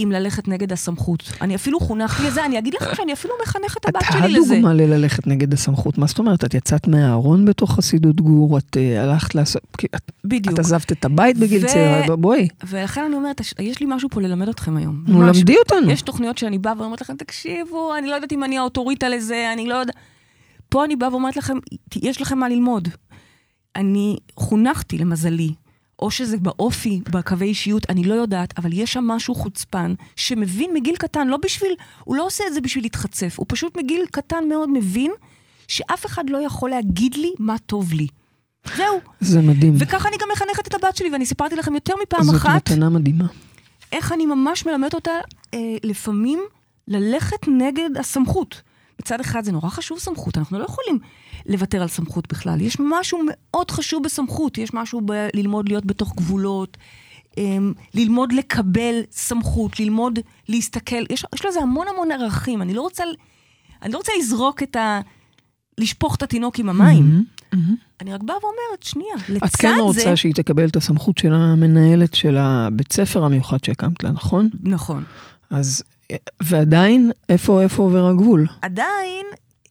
[0.00, 1.32] עם ללכת נגד הסמכות.
[1.40, 4.54] אני אפילו חונכתי לזה, אני אגיד לכם שאני אפילו מחנכת את את הבת שלי לזה.
[4.54, 5.98] הדוגמה לללכת נגד הסמכות.
[5.98, 6.44] מה זאת אומרת?
[6.44, 9.62] את יצאת מהארון בתוך חסידות גור, את אה, הלכת לעשות...
[9.94, 10.54] את- בדיוק.
[10.54, 14.20] את עזבת את הבית בגיל ו- צעיר, בואי, ולכן אני אומרת, "יש- לי משהו פה
[14.20, 15.04] ללמד אתכם היום.
[15.06, 15.22] נו.
[15.22, 15.90] למדי אותנו.
[15.90, 19.66] יש תוכניות שאני באה ואומרת לכם, תקשיבו, אני לא יודעת אם אני האוטוריטה לזה, אני
[19.66, 19.96] לא יודעת...
[20.68, 21.58] פה אני באה ואומרת לכם,
[22.02, 22.88] יש לכם מה ללמוד.
[23.76, 25.50] אני חונכתי, למזלי,
[25.98, 30.96] או שזה באופי, בקווי אישיות, אני לא יודעת, אבל יש שם משהו חוצפן, שמבין מגיל
[30.96, 31.74] קטן, לא בשביל,
[32.04, 35.12] הוא לא עושה את זה בשביל להתחצף, הוא פשוט מגיל קטן מאוד מבין
[35.68, 38.06] שאף אחד לא יכול להגיד לי מה טוב לי.
[38.76, 39.00] זהו.
[39.20, 39.74] זה מדהים.
[39.78, 42.88] וככה אני גם מחנכת את הבת שלי, ואני סיפרתי לכם יותר מפעם זאת אחת, מתנה
[42.88, 43.26] מדהימה.
[43.92, 45.10] איך אני ממש מלמדת אותה
[45.54, 46.40] אה, לפעמים
[46.88, 48.62] ללכת נגד הסמכות.
[49.00, 50.98] מצד אחד זה נורא חשוב סמכות, אנחנו לא יכולים
[51.46, 52.60] לוותר על סמכות בכלל.
[52.60, 56.76] יש משהו מאוד חשוב בסמכות, יש משהו בללמוד להיות בתוך גבולות,
[57.38, 57.58] אה,
[57.94, 62.62] ללמוד לקבל סמכות, ללמוד להסתכל, יש, יש לזה המון המון ערכים.
[62.62, 63.04] אני לא רוצה,
[63.82, 65.00] אני לא רוצה לזרוק את ה...
[65.78, 67.04] לשפוך את התינוק עם המים.
[67.04, 67.74] מהמם, מהמם.
[68.00, 69.82] אני רק באה ואומרת, שנייה, לצד את כן זה...
[69.82, 74.48] רוצה שהיא תקבל את הסמכות של המנהלת של הבית ספר המיוחד שהקמת לה, נכון?
[74.62, 75.04] נכון.
[75.50, 75.82] אז,
[76.42, 78.46] ועדיין, איפה, איפה עובר הגבול?
[78.62, 79.26] עדיין,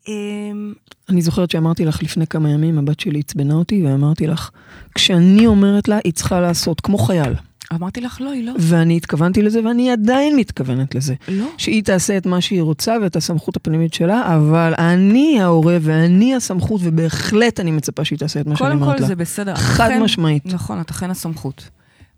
[0.08, 0.74] אמ,
[1.10, 4.50] אני זוכרת שאמרתי לך לפני כמה ימים, הבת שלי עצבנה אותי, ואמרתי לך,
[4.96, 7.34] כשאני אומרת לה, היא צריכה לעשות כמו חייל.
[7.74, 8.52] אמרתי לך, לא, היא לא.
[8.60, 11.14] ואני התכוונתי לזה, ואני עדיין מתכוונת לזה.
[11.28, 11.46] לא.
[11.58, 16.82] שהיא תעשה את מה שהיא רוצה ואת הסמכות הפנימית שלה, אבל אני ההורה ואני הסמכות,
[16.84, 19.08] ובהחלט אני מצפה שהיא תעשה את מה שאני קודם אומרת כל לה.
[19.08, 19.56] זה בסדר.
[19.56, 20.46] חד אכן- משמעית.
[20.46, 21.70] נכון, את אכן הסמכות.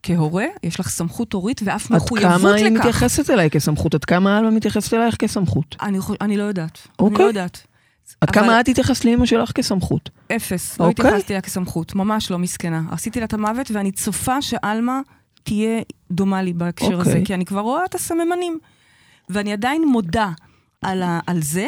[0.04, 2.80] כהורה, יש לך סמכות הורית ואף עד מחויבות כמה היא לכך.
[2.80, 3.96] מתייחסת אליי כסמכות?
[3.96, 5.76] עד כמה אלמה מתייחסת אלייך כסמכות?
[5.82, 6.78] אני, חו- אני לא יודעת.
[7.00, 7.24] אני אוקיי.
[7.26, 7.68] לא יודעת.
[8.22, 10.10] עד אבל- כמה את התייחסת לאמא שלך כסמכות?
[10.36, 10.80] אפס.
[10.80, 11.06] לא אוקיי.
[11.08, 12.82] התייחסתי אליה כסמכות, ממש לא מסכנה.
[12.92, 15.02] עשיתי לה את המוות ואני צופה שעלמה
[15.44, 15.82] תהיה
[16.12, 17.00] דומה לי בהקשר אוקיי.
[17.02, 18.60] הזה, כי אני כבר רואה את הסממנים.
[19.30, 20.30] ואני עדיין מודה
[20.82, 21.68] על, ה, על זה,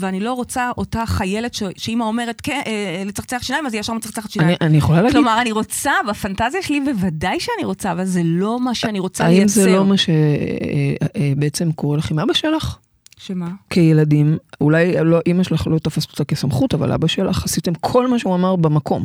[0.00, 3.92] ואני לא רוצה אותה חיילת ש, שאימא אומרת, כן, אה, לצחצח שיניים, אז היא ישר
[3.92, 4.56] מצחצחת שיניים.
[4.60, 8.60] אני, אני יכולה להגיד, כלומר, אני רוצה, בפנטזיה שלי בוודאי שאני רוצה, אבל זה לא
[8.60, 9.60] מה שאני רוצה האם לייצר.
[9.60, 12.78] זה לא מה שבעצם קורה לך עם אבא שלך?
[13.16, 13.48] שמה?
[13.70, 18.18] כילדים, אולי לא, אימא שלך לא תפסת אותה כסמכות, אבל אבא שלך עשיתם כל מה
[18.18, 19.04] שהוא אמר במקום,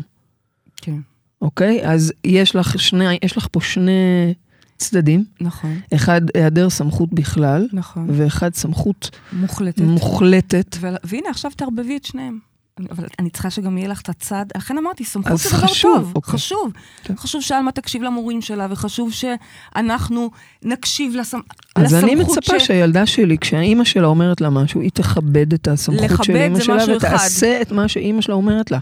[0.78, 0.98] כן,
[1.42, 1.80] אוקיי?
[1.84, 4.34] אז יש לך שני, יש לך פה שני
[4.80, 8.08] צדדים, נכון, אחד היעדר סמכות בכלל, נכון.
[8.10, 9.82] ואחד סמכות מוחלטת.
[9.82, 10.76] מוחלטת.
[10.82, 12.40] ו- והנה, עכשיו תערבבי את שניהם.
[12.80, 15.98] אני- אבל אני צריכה שגם יהיה לך את הצד, לכן אמרתי, סמכות זה דבר חשוב,
[15.98, 16.34] טוב, אוקיי.
[16.34, 16.72] חשוב.
[17.04, 17.14] כן.
[17.18, 20.30] חשוב שעלמה תקשיב למורים שלה, וחשוב שאנחנו
[20.64, 21.40] נקשיב לסמ...
[21.76, 26.24] אז אני לסמכות מצפה שהילדה שלי, כשהאימא שלה אומרת לה משהו, היא תכבד את הסמכות
[26.26, 27.08] של אימא שלה, משהו אחד.
[27.08, 28.80] ותעשה את מה שאימא שלה אומרת לה.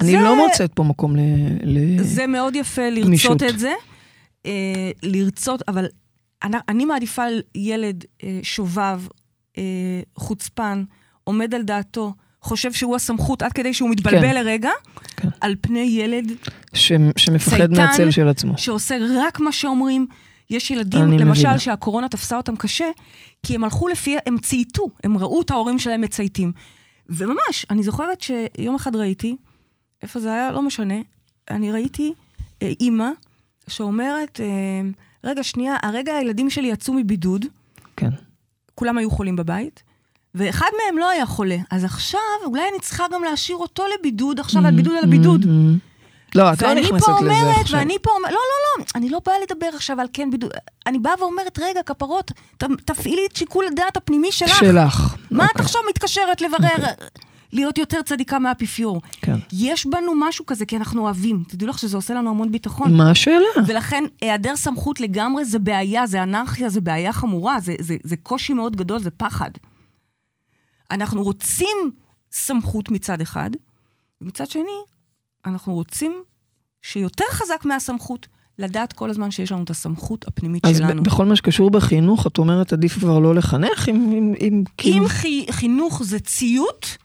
[0.00, 1.20] אני זה- לא מוצאת פה מקום ל...
[1.62, 2.02] ל...
[2.02, 3.42] זה מאוד יפה לרצות גמישות.
[3.42, 3.72] את זה,
[4.46, 5.86] אה, לרצות, אבל
[6.42, 7.22] אני, אני מעדיפה
[7.54, 9.00] ילד אה, שובב,
[9.58, 9.62] אה,
[10.16, 10.84] חוצפן,
[11.24, 14.34] עומד על דעתו, חושב שהוא הסמכות עד כדי שהוא מתבלבל כן.
[14.34, 14.70] לרגע,
[15.16, 15.28] כן.
[15.40, 16.32] על פני ילד
[16.74, 16.92] ש...
[17.16, 17.76] שמפחד צייתן.
[17.76, 18.58] מהצל של עצמו.
[18.58, 20.06] שעושה רק מה שאומרים.
[20.50, 21.58] יש ילדים, למשל, מבינה.
[21.58, 22.90] שהקורונה תפסה אותם קשה,
[23.42, 26.52] כי הם הלכו לפי, הם צייתו, הם ראו את ההורים שלהם מצייתים.
[27.08, 29.36] וממש, אני זוכרת שיום אחד ראיתי
[30.02, 30.52] איפה זה היה?
[30.52, 30.94] לא משנה.
[31.50, 32.12] אני ראיתי
[32.62, 33.10] אה, אימא
[33.68, 34.46] שאומרת, אה,
[35.24, 37.46] רגע, שנייה, הרגע הילדים שלי יצאו מבידוד,
[37.96, 38.10] כן.
[38.74, 39.82] כולם היו חולים בבית,
[40.34, 41.56] ואחד מהם לא היה חולה.
[41.70, 45.46] אז עכשיו, אולי אני צריכה גם להשאיר אותו לבידוד, עכשיו על בידוד על הבידוד.
[46.34, 47.78] לא, את לא נכנסת לזה אומרת, עכשיו.
[47.78, 50.50] ואני פה אומרת, לא, לא, לא, אני לא באה לדבר עכשיו על כן בידוד.
[50.86, 54.58] אני באה ואומרת, רגע, כפרות, ת, תפעילי את שיקול הדעת הפנימי שלך.
[54.58, 55.16] שלך.
[55.30, 55.64] מה את אוקיי.
[55.64, 56.84] עכשיו מתקשרת לברר,
[57.52, 59.00] להיות יותר צדיקה מהאפיפיור?
[59.20, 59.36] כן.
[59.52, 61.44] יש בנו משהו כזה, כי אנחנו אוהבים.
[61.48, 62.96] תדעו לך שזה עושה לנו המון ביטחון.
[62.96, 63.46] מה השאלה?
[63.66, 68.52] ולכן היעדר סמכות לגמרי זה בעיה, זה אנרכיה, זה בעיה חמורה, זה, זה, זה קושי
[68.52, 69.50] מאוד גדול, זה פחד.
[70.90, 71.76] אנחנו רוצים
[72.32, 73.50] סמכות מצד אחד,
[74.20, 74.62] ומצד שני,
[75.46, 76.12] אנחנו רוצים
[76.82, 78.26] שיותר חזק מהסמכות,
[78.58, 81.02] לדעת כל הזמן שיש לנו את הסמכות הפנימית אז שלנו.
[81.02, 83.88] ב- בכל מה שקשור בחינוך, את אומרת עדיף כבר לא לחנך.
[83.88, 86.96] עם, עם כאילו- אם חי, חינוך זה ציות,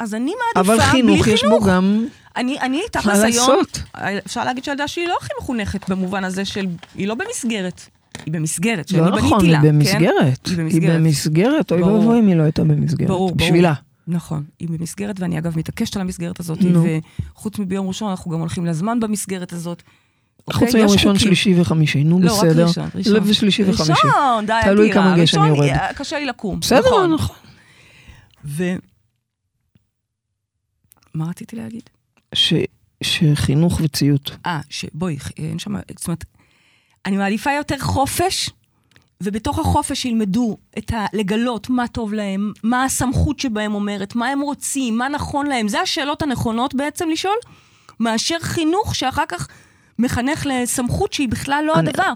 [0.00, 2.06] אז אני מעדיפה אבל בלי חינוך יש בו גם...
[2.36, 3.82] אני, אני היום, לעשות?
[4.26, 7.80] אפשר להגיד שהילדה שלי לא הכי מחונכת במובן הזה של, היא לא במסגרת.
[8.26, 9.60] היא במסגרת, שאני לא בניתי נכון, היא לה.
[9.62, 10.46] במסגרת.
[10.46, 11.00] היא היא במסגרת.
[11.00, 11.82] במסגרת, אוי.
[11.82, 13.08] ואבוי אם היא לא הייתה במסגרת.
[13.08, 13.36] ברור, ברור.
[13.36, 13.74] בשבילה.
[14.08, 16.84] נכון, היא במסגרת, ואני אגב מתעקשת על המסגרת הזאת, נו.
[17.34, 19.82] וחוץ מביום ראשון, אנחנו גם הולכים לזמן במסגרת הזאת.
[20.52, 20.74] חוץ אוקיי?
[20.74, 21.18] מיום יש ראשון.
[21.18, 22.66] שלישי וחמישי, נו לא, רק בסדר.
[22.66, 23.12] ראשון, ראשון.
[23.12, 23.92] לא, ושלישי וחמישי.
[23.92, 25.04] ראשון, די, תלוי אדירה.
[25.04, 25.68] כמה גשם יורד.
[25.68, 26.60] אה, קשה לי לקום.
[26.60, 27.36] בסדר, נכון.
[31.14, 31.82] מה רציתי להגיד?
[32.34, 32.54] ש-
[33.02, 34.30] שחינוך וציות.
[34.46, 36.24] אה, שבואי, אין שם, זאת אומרת,
[37.06, 38.50] אני מעדיפה יותר חופש,
[39.22, 41.06] ובתוך החופש ילמדו את ה...
[41.12, 45.68] לגלות מה טוב להם, מה הסמכות שבהם אומרת, מה הם רוצים, מה נכון להם.
[45.68, 47.36] זה השאלות הנכונות בעצם לשאול,
[48.00, 49.48] מאשר חינוך שאחר כך
[49.98, 52.12] מחנך לסמכות שהיא בכלל לא אני- הדבר.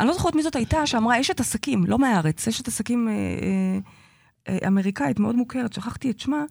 [0.00, 3.78] אני לא זוכרת מי זאת הייתה שאמרה, אשת עסקים, לא מהארץ, אשת עסקים אה, אה,
[4.62, 6.44] אה, אמריקאית מאוד מוכרת, שכחתי את שמה,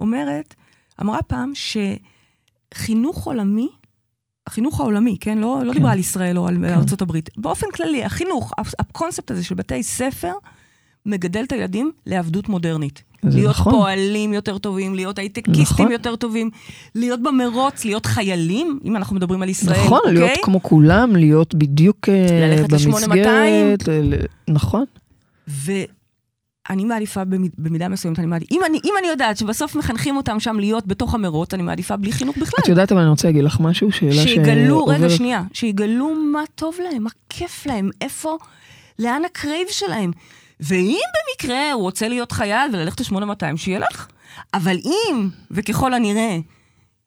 [0.00, 0.54] אומרת,
[1.02, 1.52] אמרה פעם
[2.74, 3.68] שחינוך עולמי,
[4.46, 5.38] החינוך העולמי, כן?
[5.38, 5.78] לא, לא כן.
[5.78, 6.64] דיברה על ישראל או על כן.
[6.64, 7.30] ארצות הברית.
[7.36, 10.32] באופן כללי, החינוך, הקונספט הזה של בתי ספר,
[11.06, 13.02] מגדל את הילדים לעבדות מודרנית.
[13.24, 13.72] להיות נכון.
[13.72, 15.92] פועלים יותר טובים, להיות הייטקיסטים נכון.
[15.92, 16.50] יותר טובים,
[16.94, 20.14] להיות במרוץ, להיות חיילים, אם אנחנו מדברים על ישראל, נכון, אוקיי?
[20.14, 23.88] להיות כמו כולם, להיות בדיוק אה, ללכת במסגרת.
[23.88, 24.84] ל- ל- נכון.
[26.70, 30.40] ואני מעדיפה במ- במידה מסוימת, אני מעדיפה, אם אני, אם אני יודעת שבסוף מחנכים אותם
[30.40, 32.58] שם להיות בתוך המרוץ, אני מעדיפה בלי חינוך בכלל.
[32.64, 36.42] את יודעת, אבל אני רוצה להגיד לך משהו, שאלה שיגלו, רגע, שעוברת- שנייה, שיגלו מה
[36.54, 38.36] טוב להם, מה כיף להם, איפה,
[38.98, 40.10] לאן ה crave שלהם.
[40.60, 44.06] ואם במקרה הוא רוצה להיות חייל וללכת ל-8200, שילך.
[44.54, 46.38] אבל אם, וככל הנראה,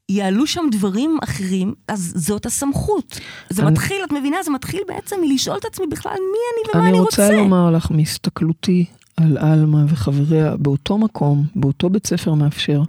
[0.10, 3.19] יעלו שם דברים אחרים, אז זאת הסמכות.
[3.50, 4.38] זה אני- מתחיל, את מבינה?
[4.45, 7.36] זה מתחיל בעצם מלשאול את עצמי בכלל מי אני ומה אני אני רוצה רוצה.
[7.38, 8.86] לומר לך, מהסתכלותי
[9.23, 12.82] על עלמה וחבריה באותו מקום, באותו בית ספר מאפשר,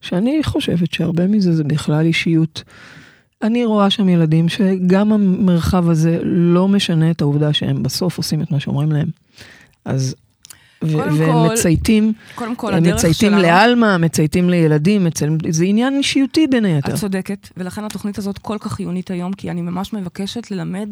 [0.00, 2.62] שאני חושבת שהרבה מזה זה בכלל אישיות.
[3.42, 8.50] אני רואה שם ילדים שגם המרחב הזה לא משנה את העובדה שהם בסוף עושים את
[8.50, 9.08] מה שאומרים להם.
[9.84, 10.14] אז,
[10.82, 13.32] והם מצייתים, קודם כל, הם מצייתים.
[13.32, 16.94] לעלמה, מצייתים לילדים, מצייתים, זה עניין אישיותי בין היתר.
[16.94, 20.88] את צודקת, ולכן התוכנית הזאת כל כך חיונית היום, כי אני ממש מבקשת ללמד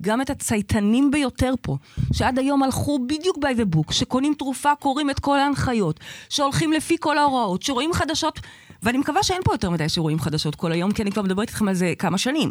[0.00, 1.76] גם את הצייתנים ביותר פה,
[2.12, 6.96] שעד היום הלכו בדיוק by the book, שקונים תרופה, קוראים את כל ההנחיות, שהולכים לפי
[7.00, 8.40] כל ההוראות, שרואים חדשות,
[8.82, 11.68] ואני מקווה שאין פה יותר מדי שרואים חדשות כל היום, כי אני כבר מדברת איתכם
[11.68, 12.50] על זה כמה שנים.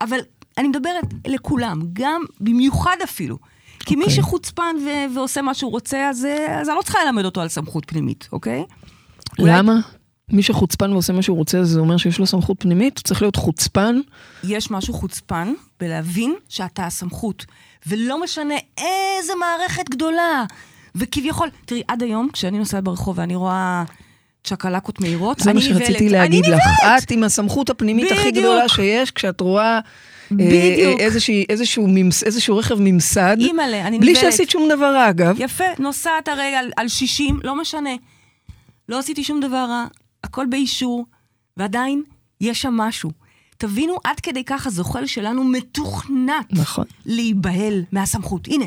[0.00, 0.18] אבל
[0.58, 3.38] אני מדברת לכולם, גם, במיוחד אפילו.
[3.86, 4.16] כי מי אוקיי.
[4.16, 7.48] שחוצפן ו- ועושה מה שהוא רוצה, אז, אה, אז אני לא צריכה ללמד אותו על
[7.48, 8.64] סמכות פנימית, אוקיי?
[9.38, 9.80] אולי- למה?
[10.30, 12.98] מי שחוצפן ועושה מה שהוא רוצה, זה אומר שיש לו סמכות פנימית?
[12.98, 14.00] הוא צריך להיות חוצפן?
[14.44, 17.44] יש משהו חוצפן בלהבין שאתה הסמכות,
[17.86, 20.44] ולא משנה איזה מערכת גדולה.
[20.94, 23.84] וכביכול, תראי, עד היום, כשאני נוסעת ברחוב ואני רואה
[24.44, 25.60] צ'קלקות מהירות, זה מה.
[25.60, 26.62] שרציתי אני להגיד לך.
[27.04, 28.44] את עם הסמכות הפנימית הכי בדיוק.
[28.44, 29.80] גדולה שיש, כשאת רואה אה,
[30.30, 31.00] בדיוק.
[31.00, 34.24] איזושהי- איזשהו ממס- איזשהו רכב ממסד, אימא'לה, אני בלי נבהלת.
[34.30, 35.36] שעשית שום דבר אגב.
[35.38, 37.90] יפה, נוסעת הרי על, על 60, לא משנה.
[38.88, 39.84] לא עשיתי שום דבר רע,
[40.24, 41.06] הכל באישור,
[41.56, 42.02] ועדיין
[42.40, 43.10] יש שם משהו.
[43.56, 46.84] תבינו, עד כדי כך הזוחל שלנו מתוכנת נכון.
[47.06, 48.48] להיבהל מהסמכות.
[48.48, 48.64] הנה,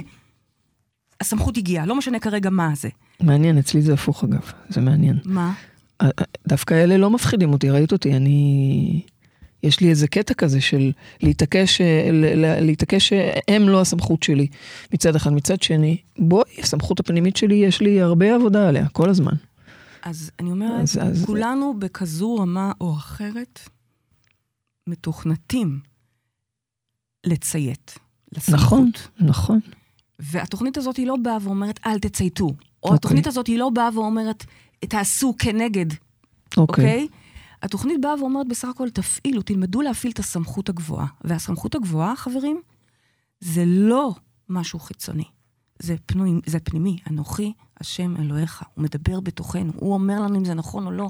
[1.22, 2.90] הסמכות הגיעה, לא משנה כרגע מה זה.
[3.20, 5.20] מעניין, אצלי זה הפוך אגב, זה מעניין.
[5.26, 5.54] מה?
[6.02, 9.02] אה, אה, דווקא אלה לא מפחידים אותי, ראית אותי, אני...
[9.64, 12.10] יש לי איזה קטע כזה של להתעקש, אה,
[12.62, 14.48] להתעקש שהם לא הסמכות שלי
[14.94, 15.34] מצד אחד.
[15.34, 19.34] מצד שני, בואי, הסמכות הפנימית שלי, יש לי הרבה עבודה עליה, כל הזמן.
[20.06, 23.60] אז אני אומרת, אז- אז- כולנו בכזו רמה או אחרת
[24.88, 25.80] מתוכנתים
[27.26, 28.00] לציית
[28.32, 28.62] לסמכות.
[28.62, 29.60] נכון, נכון.
[30.20, 32.46] והתוכנית הזאת היא לא באה ואומרת, אל תצייתו.
[32.46, 32.96] או אוקיי.
[32.96, 34.46] התוכנית הזאת היא לא באה ואומרת,
[34.80, 35.86] תעשו כנגד,
[36.58, 36.86] אוקיי.
[36.86, 37.08] אוקיי?
[37.62, 41.08] התוכנית באה ואומרת בסך הכל, תפעילו, תלמדו להפעיל את הסמכות הגבוהה.
[41.24, 42.62] והסמכות הגבוהה, חברים,
[43.40, 44.16] זה לא
[44.50, 45.24] משהו חיצוני.
[45.84, 48.64] זה, פנוי, זה פנימי, אנוכי השם אלוהיך.
[48.74, 51.10] הוא מדבר בתוכנו, הוא אומר לנו אם זה נכון או לא.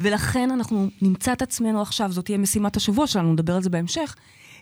[0.00, 4.14] ולכן אנחנו נמצא את עצמנו עכשיו, זאת תהיה משימת השבוע שלנו, נדבר על זה בהמשך,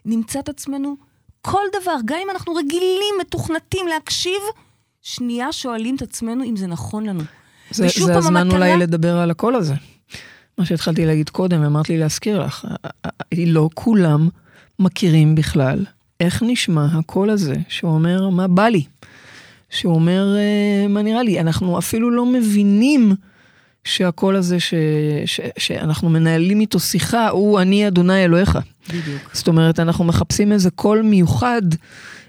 [0.05, 0.97] נמצא את עצמנו
[1.43, 4.41] כל דבר, גם אם אנחנו רגילים, מתוכנתים להקשיב,
[5.03, 7.23] שנייה שואלים את עצמנו אם זה נכון לנו.
[7.71, 8.59] זה, זה הזמן המטרה...
[8.59, 9.75] אולי לדבר על הקול הזה.
[10.59, 12.67] מה שהתחלתי להגיד קודם, אמרת לי להזכיר לך,
[13.47, 14.29] לא כולם
[14.79, 15.85] מכירים בכלל
[16.23, 18.85] איך נשמע הקול הזה, שאומר מה בא לי,
[19.71, 21.41] שאומר אה, מה נראה לי.
[21.41, 23.15] אנחנו אפילו לא מבינים
[23.85, 24.75] שהקול הזה ש,
[25.27, 28.59] ש, שאנחנו מנהלים איתו שיחה, הוא אני אדוני אלוהיך.
[28.89, 29.31] בדיוק.
[29.33, 31.63] זאת אומרת, אנחנו מחפשים איזה קול מיוחד.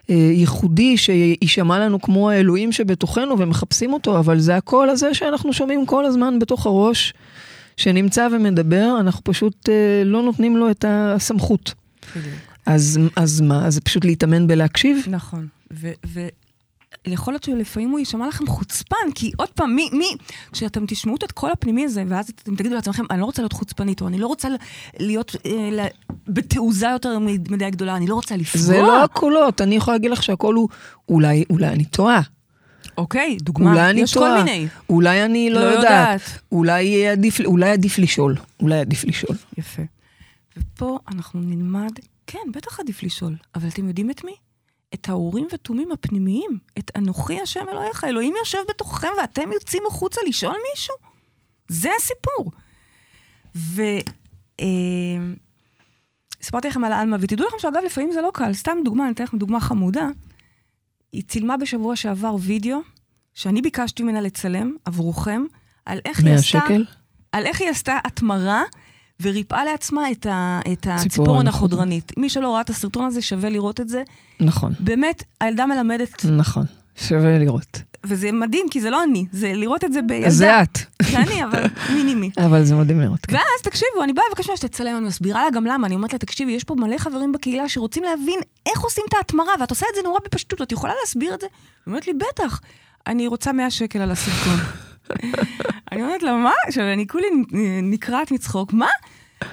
[0.10, 5.86] אה, ייחודי שיישמע לנו כמו האלוהים שבתוכנו ומחפשים אותו, אבל זה הקול הזה שאנחנו שומעים
[5.86, 7.13] כל הזמן בתוך הראש,
[7.77, 11.73] שנמצא ומדבר, אנחנו פשוט אה, לא נותנים לו את הסמכות.
[12.65, 13.65] אז, אז מה?
[13.65, 15.06] אז זה פשוט להתאמן בלהקשיב?
[15.08, 15.47] נכון.
[17.08, 20.15] ויכול להיות שלפעמים הוא יישמע לכם חוצפן, כי עוד פעם, מי, מי,
[20.52, 24.02] כשאתם תשמעו את הקול הפנימי הזה, ואז אתם תגידו לעצמכם, אני לא רוצה להיות חוצפנית,
[24.02, 24.47] או אני לא רוצה
[24.99, 25.88] להיות אה,
[26.28, 28.62] בתעוזה יותר מדי גדולה, אני לא רוצה לפגוע.
[28.62, 30.69] זה לא הקולות, אני יכולה להגיד לך שהקול הוא,
[31.10, 32.21] אולי, אולי אני טועה.
[32.97, 34.67] אוקיי, דוגמה, אולי אני יש טועה, כל מיני.
[34.89, 35.84] אולי אני לא, לא יודעת.
[35.84, 36.39] יודעת.
[36.52, 38.36] אולי עדיף, אולי עדיף לשאול.
[38.60, 39.38] אולי עדיף לשאול.
[39.58, 39.82] יפה.
[40.58, 41.91] ופה אנחנו נלמד,
[42.27, 44.36] כן, בטח עדיף לשאול, אבל אתם יודעים את מי?
[44.93, 50.55] את האורים ותומים הפנימיים, את אנוכי השם אלוהיך, אלוהים יושב בתוככם ואתם יוצאים החוצה לשאול
[50.71, 50.95] מישהו?
[51.67, 52.51] זה הסיפור.
[53.55, 53.81] ו...
[54.59, 54.65] אה,
[56.41, 58.53] סיפרתי לכם על עלמה, ותדעו לכם שאגב, לפעמים זה לא קל.
[58.53, 60.07] סתם דוגמה, אני אתן לכם דוגמה חמודה.
[61.12, 62.79] היא צילמה בשבוע שעבר וידאו,
[63.33, 65.43] שאני ביקשתי ממנה לצלם עבורכם,
[65.86, 66.59] על איך היא 100 עשתה...
[66.59, 66.86] שקל?
[67.31, 68.63] על איך היא עשתה התמרה
[69.21, 71.47] וריפאה לעצמה את, ה, את ציפורן הציפורן החודרנית.
[71.47, 72.17] החודרנית.
[72.17, 74.04] מי שלא ראה את הסרטון הזה, שווה לראות את זה.
[74.39, 76.65] נכון, באמת, הילדה מלמדת, נכון.
[76.95, 77.82] שווה לראות.
[78.06, 80.30] וזה מדהים, כי זה לא אני, זה לראות את זה בילדה.
[80.30, 80.78] זה את.
[81.02, 81.63] זה אני, אבל
[81.95, 82.30] מינימי.
[82.38, 83.19] אבל זה מדהים לראות.
[83.26, 83.34] כן.
[83.36, 86.19] ואז תקשיבו, אני באה לבקש ממנה שתצלם, אני מסבירה לה גם למה, אני אומרת לה,
[86.19, 89.95] תקשיבי, יש פה מלא חברים בקהילה שרוצים להבין איך עושים את ההתמרה, ואת עושה את
[89.95, 91.47] זה נורא בפשטות, את יכולה להסביר את זה?
[91.47, 92.62] היא אומרת לי, בטח,
[93.08, 94.58] אני רוצה 100 שקל על הסרטון.
[95.91, 96.51] אני אומרת לה, מה?
[96.67, 97.27] עכשיו, אני כולי
[97.83, 98.87] נקרעת מצחוק, מה?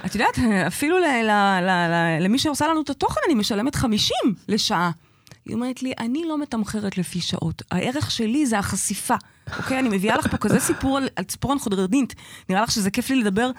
[0.06, 4.16] את יודעת, אפילו ל- ל- ל- ל- למי שעושה לנו את התוכן, אני משלמת 50
[4.48, 4.90] לשעה.
[5.46, 7.62] היא אומרת לי, אני לא מתמחרת לפי שעות.
[7.70, 9.14] הערך שלי זה החשיפה.
[9.58, 9.78] אוקיי?
[9.78, 12.14] אני מביאה לך פה כזה סיפור על, על ציפורן חודרנית.
[12.48, 13.50] נראה לך שזה כיף לי לדבר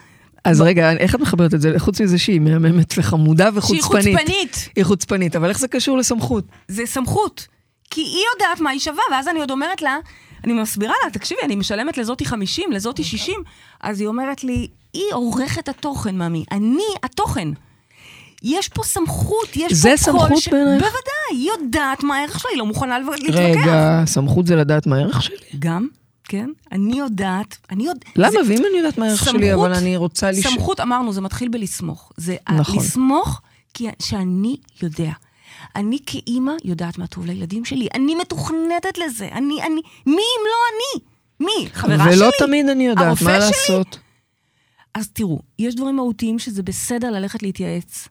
[0.43, 1.73] אז רגע, איך את מחברת את זה?
[1.77, 4.03] חוץ מזה שהיא מהממת וחמודה וחוצפנית.
[4.03, 4.69] שהיא חוצפנית.
[4.75, 6.45] היא חוצפנית, אבל איך זה קשור לסמכות?
[6.67, 7.47] זה סמכות.
[7.89, 9.97] כי היא יודעת מה היא שווה, ואז אני עוד אומרת לה,
[10.43, 13.35] אני מסבירה לה, תקשיבי, אני משלמת לזאתי 50, לזאתי 60.
[13.81, 16.45] אז היא אומרת לי, היא עורכת התוכן, ממי.
[16.51, 17.47] אני התוכן.
[18.43, 20.47] יש פה סמכות, יש זה פה סמכות קול ש...
[20.47, 20.83] בעינייך?
[20.83, 23.35] בוודאי, היא יודעת מה הערך שלה, היא לא מוכנה להתווכח.
[23.35, 25.35] רגע, סמכות זה לדעת מה הערך שלי?
[25.59, 25.87] גם,
[26.23, 28.05] כן, אני יודעת, אני יודעת...
[28.15, 28.39] למה?
[28.47, 30.53] ואם אני יודעת מה הערך שלי, אבל אני רוצה לשאול.
[30.53, 32.11] סמכות, אמרנו, זה מתחיל בלסמוך.
[32.17, 32.77] זה נכון.
[32.77, 33.41] לסמוך
[33.73, 35.11] כי שאני יודע.
[35.75, 37.87] אני כאימא יודעת מה טוב לילדים שלי.
[37.93, 39.29] אני מתוכנתת לזה.
[39.31, 41.03] אני, אני, מי אם לא אני?
[41.39, 41.69] מי?
[41.73, 42.15] חברה שלי?
[42.15, 43.27] ולא תמיד אני יודעת מה שלי?
[43.27, 43.99] לעשות.
[44.93, 48.07] אז תראו, יש דברים מהותיים שזה בסדר ללכת להתייעץ.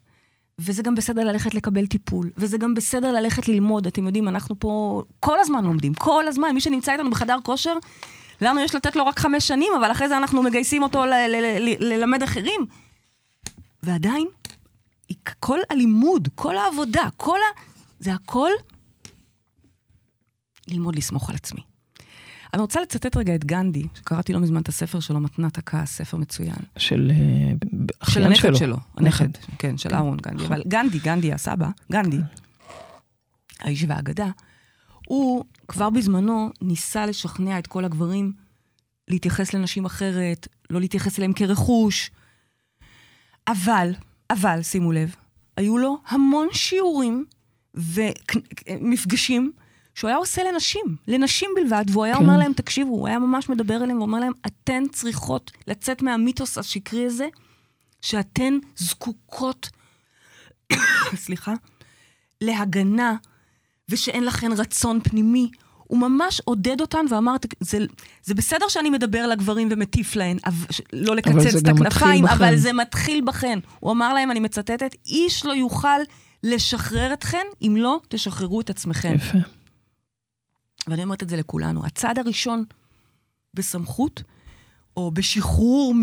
[0.59, 3.87] וזה גם בסדר ללכת לקבל טיפול, וזה גם בסדר ללכת ללמוד.
[3.87, 6.55] אתם יודעים, אנחנו פה כל הזמן לומדים, כל הזמן.
[6.55, 7.75] מי שנמצא איתנו בחדר כושר,
[8.41, 11.05] לנו יש לתת לו רק חמש שנים, אבל אחרי זה אנחנו מגייסים אותו
[11.81, 12.67] ללמד אחרים.
[13.83, 14.27] ועדיין,
[15.41, 17.61] כל הלימוד, כל העבודה, כל ה...
[17.99, 18.51] זה הכל
[20.69, 21.61] ללמוד לסמוך על עצמי.
[22.55, 26.17] אני רוצה לצטט רגע את גנדי, שקראתי לא מזמן את הספר שלו, מתנת הכעס, ספר
[26.17, 26.57] מצוין.
[26.77, 27.53] של אה,
[28.11, 28.57] של הנכד שלו.
[28.57, 28.77] שלו.
[28.97, 30.47] הנכד, כן, של אהרון גנדי.
[30.47, 32.19] אבל גנדי, גנדי הסבא, גנדי,
[33.61, 34.31] האיש והאגדה,
[35.07, 38.33] הוא כבר בזמנו ניסה לשכנע את כל הגברים
[39.09, 42.11] להתייחס לנשים אחרת, לא להתייחס אליהם כרכוש.
[43.49, 43.93] אבל,
[44.31, 45.15] אבל, שימו לב,
[45.57, 47.25] היו לו המון שיעורים
[47.75, 49.53] ומפגשים
[49.95, 52.23] שהוא היה עושה לנשים, לנשים בלבד, והוא היה כן.
[52.23, 57.07] אומר להם, תקשיבו, הוא היה ממש מדבר אליהם ואומר להם, אתן צריכות לצאת מהמיתוס השקרי
[57.07, 57.29] הזה,
[58.01, 59.71] שאתן זקוקות,
[61.25, 61.55] סליחה,
[62.41, 63.17] להגנה,
[63.89, 65.51] ושאין לכן רצון פנימי.
[65.91, 67.79] הוא ממש עודד אותן ואמר, "תק- זה,
[68.23, 72.73] זה בסדר שאני מדבר לגברים ומטיף להן, אבל, לא לקצץ את הכנפיים, בכן." אבל זה
[72.73, 73.59] מתחיל בכן.
[73.81, 75.99] הוא אמר להם, אני מצטטת, איש לא יוכל
[76.43, 79.15] לשחרר אתכן אם לא תשחררו את עצמכם.
[79.15, 79.39] יפה.
[80.89, 81.87] ואני אומרת את זה לכולנו.
[81.87, 82.65] הצעד הראשון
[83.55, 84.23] בסמכות,
[84.97, 85.95] או בשחרור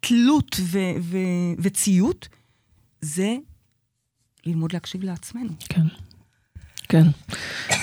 [0.00, 1.18] תלות ו- ו-
[1.58, 2.28] וציות,
[3.00, 3.36] זה
[4.46, 5.50] ללמוד להקשיב לעצמנו.
[5.68, 5.82] כן.
[6.88, 7.02] כן.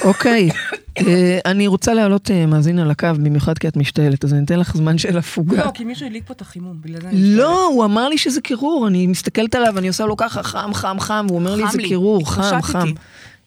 [0.02, 0.50] אוקיי,
[0.98, 4.60] אה, אני רוצה להעלות אה, מאזין על הקו, במיוחד כי את משתעלת, אז אני אתן
[4.60, 5.66] לך זמן של הפוגה.
[5.66, 7.38] לא, כי מישהו הדליק פה את החימום, בגלל זה אני משתעלת.
[7.38, 10.98] לא, הוא אמר לי שזה קירור, אני מסתכלת עליו, אני עושה לו ככה, חם, חם,
[11.00, 11.78] חם, והוא אומר לי, זה.
[11.78, 12.62] קירור, חם.
[12.62, 12.88] חם.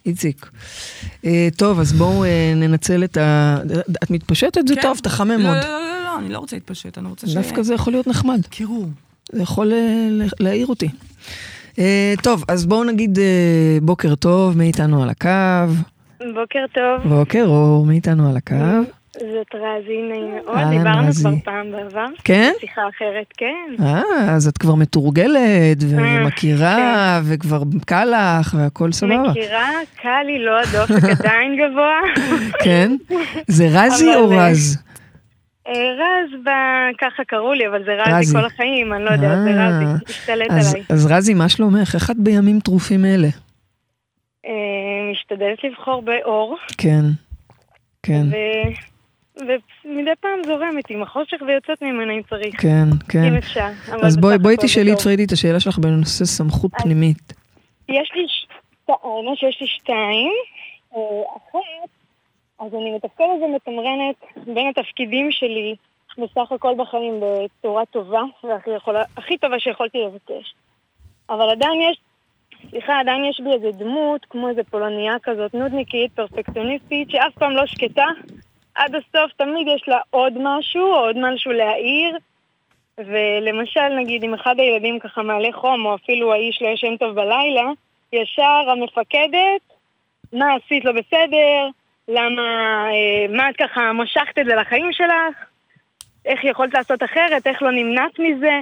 [0.06, 0.50] איציק.
[1.24, 2.24] אה, טוב, אז בואו
[2.56, 3.58] ננצל את ה...
[4.04, 4.68] את מתפשטת?
[4.68, 4.82] זה כן.
[4.82, 5.56] טוב, תחמם לא, עוד.
[5.56, 7.34] לא, לא, לא, לא, אני לא רוצה להתפשט, אני רוצה ש...
[7.34, 8.40] דווקא זה יכול להיות נחמד.
[8.50, 8.86] קירור.
[9.32, 9.72] זה יכול
[10.40, 10.88] להעיר אותי.
[11.78, 15.72] אה, טוב, אז בואו נגיד אה, בוקר טוב, מי איתנו על הקו?
[16.34, 18.54] בוקר טוב, בוקר אור, מי איתנו על הקו?
[19.14, 20.56] זאת רזי, נעים מאוד.
[20.56, 21.12] אהלן, דיברנו.
[21.12, 22.06] כבר פעם בעבר.
[22.24, 22.52] כן?
[22.60, 23.84] שיחה אחרת, כן.
[23.84, 24.02] אה,
[24.34, 29.22] אז את כבר מתורגלת אה, ומכירה וכבר קל לך והכל סבבה.
[29.22, 29.68] מכירה,
[30.02, 32.00] קל לי, לא הדופק עדיין גבוה.
[32.64, 32.96] כן?
[33.46, 34.78] זה רזי או אה, רז?
[35.68, 36.40] אה, רז,
[37.00, 38.38] ככה קראו לי, אבל זה רזי רזי.
[38.38, 40.84] כל החיים, אני לא יודעת, זה אה, רזי, השתלט אז- עליי.
[40.90, 41.94] אז רזי, מה שלומך?
[41.94, 43.28] איך את בימים טרופים אלה?
[44.46, 44.50] אה,
[45.12, 47.00] משתדלת לבחור באור, כן,
[48.02, 49.44] כן, ו-
[49.84, 53.24] ומדי פעם זורמת עם החושך ויוצאת ממנה אם צריך, כן, כן.
[53.24, 53.68] אם אפשר.
[54.02, 55.04] אז בואי בואי תשאלי את בטוב.
[55.04, 57.32] פריידי את השאלה שלך בנושא סמכות אז- פנימית.
[57.88, 58.46] יש לי שתיים,
[59.04, 60.32] האמת שיש לי שתיים.
[60.96, 61.00] אה,
[61.36, 61.90] אחת,
[62.58, 65.74] אז אני מתפקדת ומתמרנת בין התפקידים שלי
[66.18, 70.54] בסך הכל בחיים בצורה טובה, והכי יכולה, הכי טובה שיכולתי לבקש.
[71.30, 71.98] אבל עדיין יש,
[72.70, 77.66] סליחה, עדיין יש בי איזה דמות, כמו איזה פולניה כזאת, נודניקית, פרפקציוניסטית, שאף פעם לא
[77.66, 78.06] שקטה.
[78.74, 82.18] עד הסוף תמיד יש לה עוד משהו, או עוד משהו להעיר.
[82.98, 87.70] ולמשל, נגיד, אם אחד הילדים ככה מעלה חום, או אפילו האיש לא ישן טוב בלילה,
[88.12, 89.62] ישר המפקדת,
[90.32, 91.68] מה עשית לא בסדר,
[92.08, 92.42] למה,
[92.90, 95.36] אה, מה את ככה משכת את זה לחיים שלך,
[96.26, 98.60] איך יכולת לעשות אחרת, איך לא נמנעת מזה.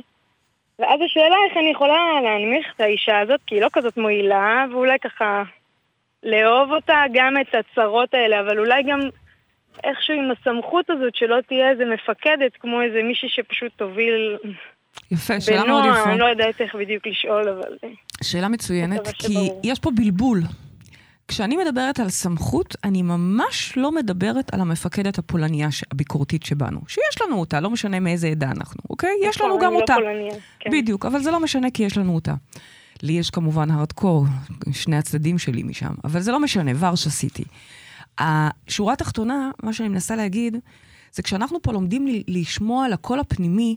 [0.78, 4.98] ואז השאלה איך אני יכולה להנמיך את האישה הזאת, כי היא לא כזאת מועילה, ואולי
[4.98, 5.42] ככה
[6.22, 9.00] לאהוב אותה, גם את הצרות האלה, אבל אולי גם
[9.84, 14.36] איכשהו עם הסמכות הזאת שלא תהיה איזה מפקדת, כמו איזה מישהי שפשוט תוביל
[15.10, 16.10] יפה, שאלה מאוד בנועם, יפה.
[16.10, 17.76] אני לא יודעת איך בדיוק לשאול, אבל...
[17.84, 17.88] אה,
[18.22, 19.60] שאלה מצוינת, כי שברור.
[19.64, 20.38] יש פה בלבול.
[21.28, 26.80] כשאני מדברת על סמכות, אני ממש לא מדברת על המפקדת הפולניה הביקורתית שבנו.
[26.88, 29.10] שיש לנו אותה, לא משנה מאיזה עדה אנחנו, אוקיי?
[29.22, 29.94] יש לנו נכון, גם אני לא אותה.
[30.60, 30.70] כן.
[30.70, 32.34] בדיוק, אבל זה לא משנה כי יש לנו אותה.
[33.02, 34.24] לי יש כמובן הארדקור,
[34.72, 37.44] שני הצדדים שלי משם, אבל זה לא משנה, ורשה סיטי.
[38.18, 40.56] השורה התחתונה, מה שאני מנסה להגיד,
[41.12, 43.76] זה כשאנחנו פה לומדים לשמוע על הקול הפנימי,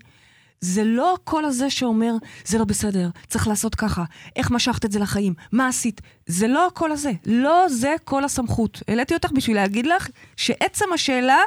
[0.62, 2.14] זה לא הקול הזה שאומר,
[2.46, 4.04] זה לא בסדר, צריך לעשות ככה,
[4.36, 6.02] איך משכת את זה לחיים, מה עשית?
[6.26, 8.84] זה לא הקול הזה, לא זה קול הסמכות.
[8.88, 11.38] העליתי אותך בשביל להגיד לך שעצם השאלה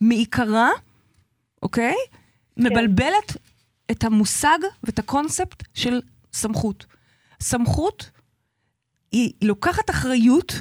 [0.00, 0.70] מעיקרה,
[1.62, 1.94] אוקיי?
[2.56, 3.36] מבלבלת
[3.90, 6.00] את המושג ואת הקונספט של
[6.32, 6.86] סמכות.
[7.40, 8.10] סמכות
[9.12, 10.60] היא לוקחת אחריות,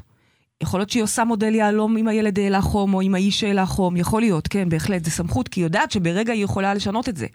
[0.64, 3.98] יכול להיות שהיא עושה מודל יהלום אם הילד העלה חום או אם האיש העלה חום,
[3.98, 7.28] יכול להיות, כן, בהחלט, זה סמכות, כי היא יודעת שברגע היא יכולה לשנות את זה,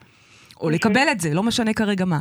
[0.61, 2.21] או לקבל את זה, לא משנה כרגע מה.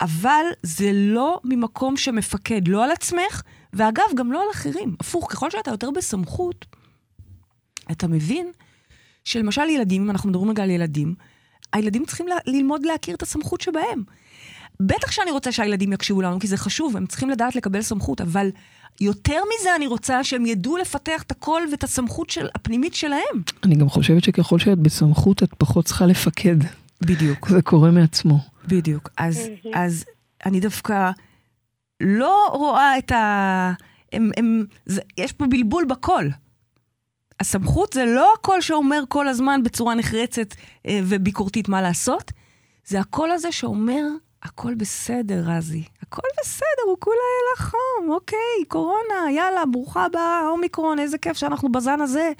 [0.00, 3.42] אבל זה לא ממקום שמפקד לא על עצמך,
[3.72, 4.96] ואגב, גם לא על אחרים.
[5.00, 6.66] הפוך, ככל שאתה יותר בסמכות,
[7.90, 8.50] אתה מבין
[9.24, 11.14] שלמשל ילדים, אם אנחנו מדברים רגע על ילדים,
[11.72, 14.02] הילדים צריכים ל- ללמוד להכיר את הסמכות שבהם.
[14.80, 18.48] בטח שאני רוצה שהילדים יקשיבו לנו, כי זה חשוב, הם צריכים לדעת לקבל סמכות, אבל
[19.00, 23.42] יותר מזה אני רוצה שהם ידעו לפתח את הקול ואת הסמכות של, הפנימית שלהם.
[23.64, 26.56] אני גם חושבת שככל שאת בסמכות, את פחות צריכה לפקד.
[27.00, 27.48] בדיוק.
[27.48, 28.38] זה קורה מעצמו.
[28.68, 29.10] בדיוק.
[29.16, 30.04] אז, אז
[30.46, 31.10] אני דווקא
[32.00, 33.72] לא רואה את ה...
[34.12, 36.30] הם, הם, זה, יש פה בלבול בקול.
[37.40, 40.54] הסמכות זה לא הקול שאומר כל הזמן בצורה נחרצת
[40.86, 42.32] אה, וביקורתית מה לעשות,
[42.84, 44.02] זה הקול הזה שאומר,
[44.42, 45.84] הכל בסדר, רזי.
[46.02, 51.36] הכל בסדר, הוא כולה יהיה לך חום, אוקיי, קורונה, יאללה, ברוכה הבאה, אומיקרון, איזה כיף
[51.36, 52.32] שאנחנו בזן הזה,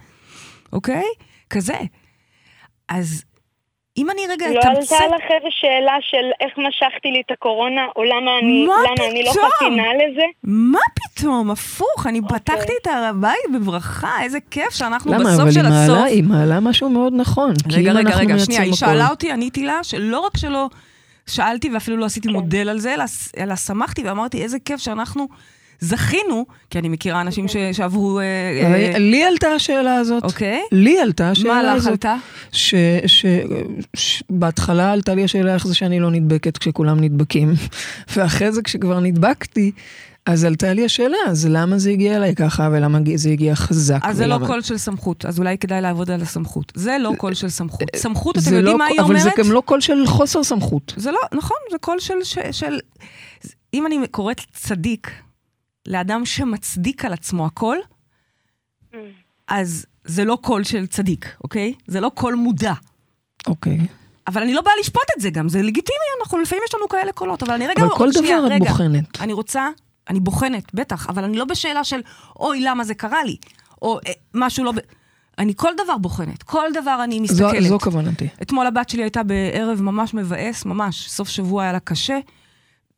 [0.72, 1.04] אוקיי?
[1.50, 1.78] כזה.
[2.88, 3.24] אז
[3.98, 4.92] אם אני רגע לא אתמצת...
[4.92, 9.11] עלתה לך איזה שאלה של איך משכתי לי את הקורונה, או למה אני, מה למה
[9.11, 9.30] אני לא?
[9.30, 10.22] חסינה לזה?
[10.44, 11.51] מה פתאום?
[11.51, 12.38] הפוך, אני אוקיי.
[12.38, 15.24] פתחתי את הר הבית בברכה, איזה כיף שאנחנו למה?
[15.24, 15.97] בסוף אבל של הסוף.
[15.97, 17.53] מעלה, היא מעלה משהו מאוד נכון.
[17.68, 20.68] כי רגע, רגע, רגע, שנייה, היא שאלה אותי, עניתי לה, שלא רק שלא
[21.26, 22.07] שאלתי ואפילו לא כן.
[22.07, 23.05] עשיתי מודל על זה, אלא,
[23.38, 25.28] אלא שמחתי ואמרתי, איזה כיף שאנחנו
[25.81, 28.18] זכינו, כי אני מכירה אנשים ש, שעברו...
[28.20, 30.22] אה, אה, אבל לי עלתה השאלה הזאת.
[30.24, 30.61] אוקיי.
[30.72, 31.83] לי עלתה השאלה מה הזאת.
[32.05, 32.16] לך עלתה?
[33.97, 37.53] שבהתחלה עלתה לי השאלה איך זה שאני לא נדבקת כשכולם נדבקים,
[38.16, 39.72] ואחרי זה כשכבר נדבקתי,
[40.27, 43.99] אז עלתה לי השאלה, אז למה זה הגיע אליי ככה, ולמה זה הגיע חזק?
[44.03, 46.72] אז זה לא ולמה- קול של סמכות, אז אולי כדאי לעבוד על הסמכות.
[46.74, 47.83] זה לא קול של סמכות.
[47.97, 49.22] סמכות, אתם יודעים לא- מה היא אבל אומרת?
[49.22, 50.95] זה גם לא קול של חוסר סמכות.
[50.97, 52.79] זה לא, נכון, זה קול של, של, של...
[53.74, 55.11] אם אני קוראת צדיק
[55.87, 57.76] לאדם שמצדיק על עצמו הכל,
[59.49, 61.74] אז זה לא קול של צדיק, אוקיי?
[61.87, 62.72] זה לא קול מודע.
[63.47, 63.78] אוקיי.
[64.26, 67.12] אבל אני לא באה לשפוט את זה גם, זה לגיטימי, אנחנו לפעמים יש לנו כאלה
[67.12, 67.82] קולות, אבל אני רגע...
[67.82, 68.59] אבל כל דבר את.
[68.59, 69.20] בוחנת.
[69.20, 69.68] אני רוצה,
[70.11, 72.01] אני בוחנת, בטח, אבל אני לא בשאלה של,
[72.41, 73.37] אוי, למה זה קרה לי,
[73.82, 74.72] או אה, משהו לא...
[74.72, 74.76] ב...
[75.39, 77.68] אני כל דבר בוחנת, כל דבר אני זו, מסתכלת.
[77.68, 78.28] זו כוונתי.
[78.43, 82.18] אתמול הבת שלי הייתה בערב ממש מבאס, ממש, סוף שבוע היה לה קשה,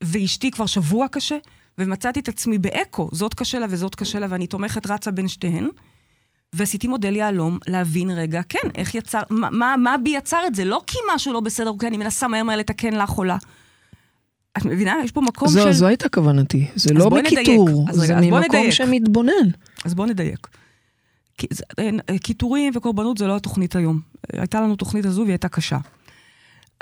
[0.05, 1.37] ואשתי כבר שבוע קשה,
[1.79, 5.69] ומצאתי את עצמי באקו, זאת קשה לה וזאת קשה לה, ואני תומכת רצה בין שתיהן.
[6.53, 10.65] ועשיתי מודל יהלום להבין רגע, כן, איך יצר, מה, מה, מה בי יצר את זה?
[10.65, 13.37] לא כי משהו לא בסדר, כי אני מנסה מהר מהר לתקן לה חולה.
[14.59, 14.95] את מבינה?
[15.05, 15.73] יש פה מקום זו, של...
[15.73, 16.67] זו הייתה כוונתי.
[16.75, 17.09] זה לא.
[17.09, 18.71] בקיטור, זה רגע, ממקום נדייק.
[18.71, 19.49] שמתבונן.
[19.85, 20.49] אז בואו נדייק.
[21.79, 24.01] אין, אה, קיטורים וקורבנות זה לא התוכנית היום.
[24.33, 25.79] הייתה לנו תוכנית הזו והיא הייתה קשה.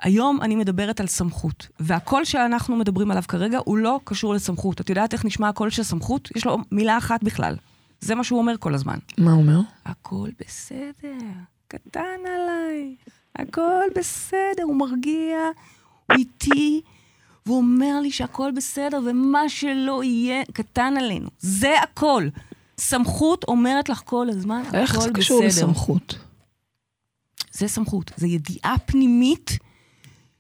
[0.03, 4.81] היום אני מדברת על סמכות, והקול שאנחנו מדברים עליו כרגע הוא לא קשור לסמכות.
[4.81, 6.29] את יודעת איך נשמע הקול של סמכות?
[6.37, 7.57] יש לו מילה אחת בכלל.
[8.01, 8.99] זה מה שהוא אומר כל הזמן.
[9.19, 9.61] מה הוא אומר?
[9.85, 11.27] הכל בסדר,
[11.69, 12.97] קטן עליי,
[13.37, 15.39] הכל בסדר, הוא מרגיע,
[16.11, 16.81] הוא איתי,
[17.47, 21.29] והוא אומר לי שהכל בסדר, ומה שלא יהיה, קטן עלינו.
[21.39, 22.29] זה הכל.
[22.79, 24.81] סמכות אומרת לך כל הזמן, הכל בסדר.
[24.81, 26.19] איך זה קשור לסמכות?
[27.53, 29.59] זה סמכות, זה ידיעה פנימית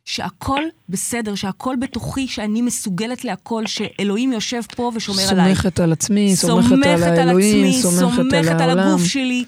[0.06, 5.54] שהכל בסדר, שהכל בתוכי, שאני מסוגלת להכל, שאלוהים יושב פה ושומר עליי.
[5.54, 8.78] סומכת על עצמי, סומכת על האלוהים, סומכת על על העולם.
[8.88, 9.44] הגוף שלי.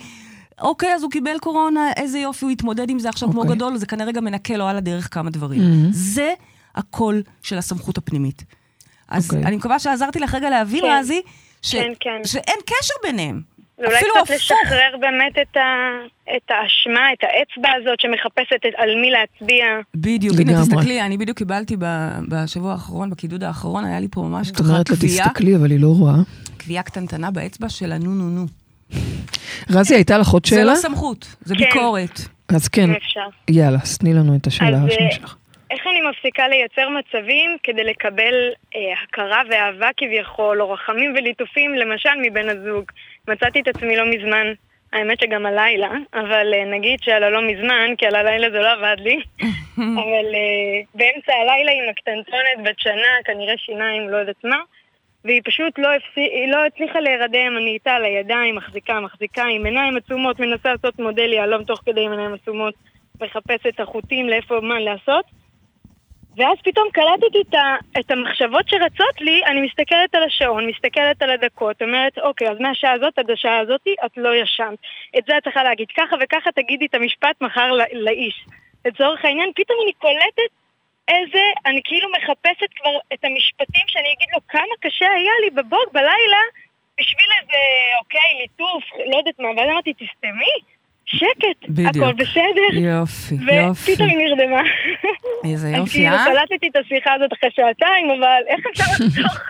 [0.60, 3.56] אוקיי, אז הוא קיבל קורונה, איזה יופי, הוא התמודד עם זה עכשיו כמו אוקיי.
[3.56, 5.60] גדול, זה כנראה גם מנקה לו על הדרך כמה דברים.
[5.60, 5.88] Mhm.
[5.92, 6.32] זה
[6.74, 8.44] הקול של הסמכות הפנימית.
[9.08, 9.44] אז אוקיי.
[9.44, 10.98] אני מקווה שעזרתי לך רגע להבין, כן.
[11.00, 11.20] רזי,
[11.62, 12.24] ש- כן, כן.
[12.28, 13.40] שאין קשר ביניהם.
[13.78, 14.30] ואולי קצת הפוך.
[14.30, 15.60] לשחרר באמת את, ה...
[16.36, 18.72] את האשמה, את האצבע הזאת שמחפשת את...
[18.76, 19.64] על מי להצביע.
[19.94, 20.52] בדיוק, הנה.
[20.62, 24.68] תסתכלי, אני בדיוק קיבלתי ב- בשבוע האחרון, בקידוד האחרון, היה לי פה ממש את ככה
[24.68, 26.14] אומרת לה, תסתכלי, אבל היא לא רואה.
[26.60, 28.46] כוויה קטנטנה באצבע של הנו נו נו.
[29.70, 30.64] רזי, הייתה לך עוד זה שאלה?
[30.64, 31.64] לא סמכות, זה כן.
[31.64, 32.20] ביקורת.
[32.48, 33.28] אז כן, אפשר.
[33.50, 35.36] יאללה, אז תני לנו את השאלה אז, השנייה אה, שלך.
[35.70, 38.34] איך אני מפסיקה לייצר מצבים כדי לקבל
[38.76, 42.84] אה, הכרה ואהבה כביכול, או רחמים וליטופים, למשל מבן הזוג?
[43.28, 44.52] מצאתי את עצמי לא מזמן,
[44.92, 48.96] האמת שגם הלילה, אבל אה, נגיד שעל הלא מזמן, כי על הלילה זה לא עבד
[48.98, 49.20] לי,
[50.00, 54.58] אבל אה, באמצע הלילה עם הקטנטונת בת שנה, כנראה שיניים, לא יודעת מה,
[55.24, 55.88] והיא פשוט לא.
[56.16, 60.98] היא לא הצליחה להירדם, אני איתה על הידיים, מחזיקה, מחזיקה, עם עיניים עצומות, מנסה לעשות
[60.98, 62.74] מודל יהלום תוך כדי עם עיניים עצומות,
[63.20, 65.24] מחפשת את החוטים לאיפה, מה לעשות.
[66.38, 67.76] ואז פתאום קלטתי את, ה...
[68.00, 72.92] את המחשבות שרצות לי, אני מסתכלת על השעון, מסתכלת על הדקות, אומרת, אוקיי, אז מהשעה
[72.92, 74.78] הזאת עד השעה הזאת את לא ישנת.
[75.18, 77.84] את זה את צריכה להגיד ככה וככה, תגידי את המשפט מחר לא...
[77.92, 78.44] לאיש.
[78.84, 80.52] לצורך העניין, פתאום אני קולטת
[81.08, 85.92] איזה, אני כאילו מחפשת כבר את המשפטים שאני אגיד לו כמה קשה היה לי בבוק,
[85.92, 86.42] בלילה,
[87.00, 87.60] בשביל איזה,
[87.98, 90.77] אוקיי, ליטוף, לא יודעת מה, ואז אמרתי, תסתמי,
[91.10, 91.96] שקט, בדיוק.
[91.96, 92.78] הכל בסדר.
[92.80, 93.92] יופי, יופי.
[93.92, 94.62] ופתאום היא נרדמה.
[95.44, 96.24] איזה אז יופי, כאילו אה?
[96.24, 99.40] קלטתי את השיחה הזאת אחרי שעתיים, אבל איך אפשר לחסוך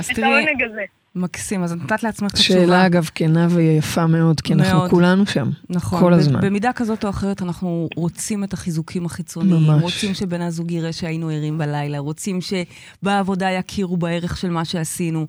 [0.00, 0.82] אז את תראי, העונג הזה?
[1.14, 2.86] מקסים, אז נתת לעצמך את שאלה.
[2.86, 4.90] אגב כנה ויפה מאוד, כי אנחנו מאוד.
[4.90, 6.00] כולנו שם, נכון.
[6.00, 6.40] כל הזמן.
[6.40, 9.82] במידה כזאת או אחרת אנחנו רוצים את החיזוקים החיצוניים, ממש.
[9.82, 15.26] רוצים שבן הזוג יראה שהיינו ערים בלילה, רוצים שבעבודה יכירו בערך של מה שעשינו.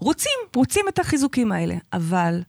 [0.00, 2.40] רוצים, רוצים את החיזוקים האלה, אבל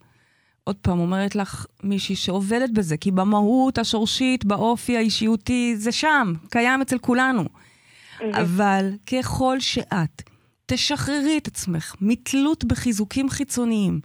[0.63, 6.81] עוד פעם, אומרת לך מישהי שעובדת בזה, כי במהות השורשית, באופי האישיותי, זה שם, קיים
[6.81, 7.45] אצל כולנו.
[8.33, 10.21] אבל ככל שאת
[10.65, 13.99] תשחררי את עצמך מתלות בחיזוקים חיצוניים,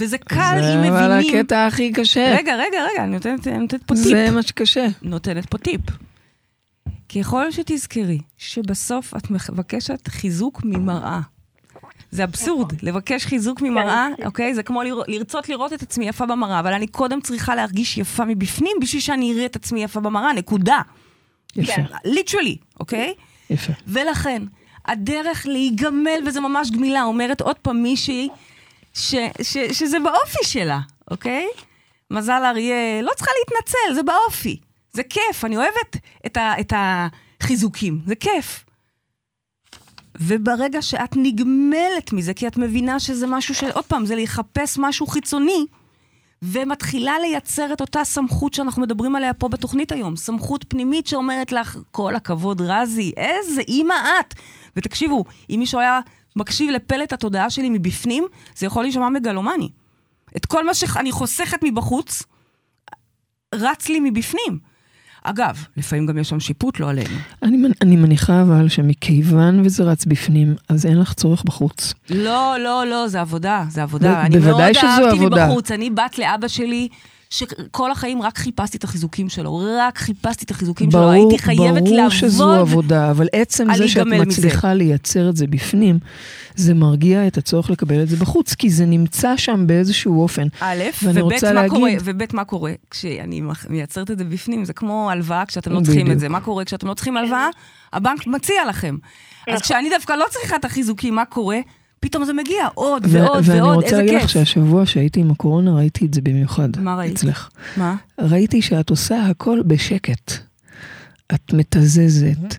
[0.00, 1.38] וזה קל זה אם אבל מבינים...
[1.38, 2.34] הקטע הכי קשה.
[2.38, 4.04] רגע, רגע, רגע, אני נותנת, אני נותנת פה טיפ.
[4.04, 4.86] זה מה שקשה.
[5.02, 5.80] נותנת פה טיפ.
[7.14, 11.20] ככל שתזכרי שבסוף את מבקשת חיזוק ממראה.
[12.10, 14.54] זה אבסורד, לבקש חיזוק ממראה, אוקיי?
[14.54, 18.76] זה כמו לרצות לראות את עצמי יפה במראה, אבל אני קודם צריכה להרגיש יפה מבפנים
[18.80, 20.80] בשביל שאני אראה את עצמי יפה במראה, נקודה.
[21.56, 23.14] יפה, ליטרלי, אוקיי?
[23.50, 23.72] יפה.
[23.86, 24.42] ולכן,
[24.86, 28.28] הדרך להיגמל, וזה ממש גמילה, אומרת עוד פעם מישהי
[28.94, 30.80] ש, ש, שזה באופי שלה,
[31.10, 31.46] אוקיי?
[32.10, 34.56] מזל אריה, לא צריכה להתנצל, זה באופי.
[34.92, 35.96] זה כיף, אני אוהבת
[36.26, 38.64] את, ה, את החיזוקים, זה כיף.
[40.20, 45.06] וברגע שאת נגמלת מזה, כי את מבינה שזה משהו של, עוד פעם, זה לחפש משהו
[45.06, 45.66] חיצוני,
[46.42, 50.16] ומתחילה לייצר את אותה סמכות שאנחנו מדברים עליה פה בתוכנית היום.
[50.16, 54.34] סמכות פנימית שאומרת לך, כל הכבוד, רזי, איזה אימא את.
[54.76, 56.00] ותקשיבו, אם מישהו היה
[56.36, 58.24] מקשיב לפלט התודעה שלי מבפנים,
[58.56, 59.68] זה יכול להישמע מגלומני.
[60.36, 62.22] את כל מה שאני חוסכת מבחוץ,
[63.54, 64.69] רץ לי מבפנים.
[65.24, 67.14] אגב, לפעמים גם יש שם שיפוט, לא עלינו.
[67.42, 71.94] אני, אני מניחה אבל שמכיוון וזה רץ בפנים, אז אין לך צורך בחוץ.
[72.10, 74.12] לא, לא, לא, זה עבודה, זה עבודה.
[74.14, 74.80] ב- אני מאוד עבודה.
[74.88, 76.88] אהבתי מבחוץ, אני בת לאבא שלי.
[77.30, 81.82] שכל החיים רק חיפשתי את החיזוקים שלו, רק חיפשתי את החיזוקים שלו, ברור, הייתי חייבת
[81.82, 82.12] ברור לעבוד.
[82.12, 84.40] שזו עבודה, אבל עצם זה שאת להיגמל מזה.
[84.40, 85.98] מצליחה לייצר את זה בפנים,
[86.54, 90.46] זה מרגיע את הצורך לקבל את זה בחוץ, כי זה נמצא שם באיזשהו אופן.
[90.60, 94.64] א', ואני וב', רוצה מה להגיד- קורה, וב', מה קורה כשאני מייצרת את זה בפנים,
[94.64, 96.26] זה כמו הלוואה כשאתם לא צריכים את זה.
[96.26, 96.32] בדיוק.
[96.32, 97.48] מה קורה כשאתם לא צריכים הלוואה?
[97.92, 98.96] הבנק מציע לכם.
[99.48, 101.58] אז כשאני דווקא לא צריכה את החיזוקים, מה קורה?
[102.00, 104.30] פתאום זה מגיע עוד ו- ועוד ואני ועוד, רוצה איזה להגיד לך כיף.
[104.30, 106.68] שהשבוע שהייתי עם הקורונה, ראיתי את זה במיוחד.
[106.78, 107.12] מה ראית?
[107.12, 107.48] אצלך.
[107.76, 107.96] מה?
[108.20, 110.32] ראיתי שאת עושה הכל בשקט.
[111.34, 112.56] את מתזזת,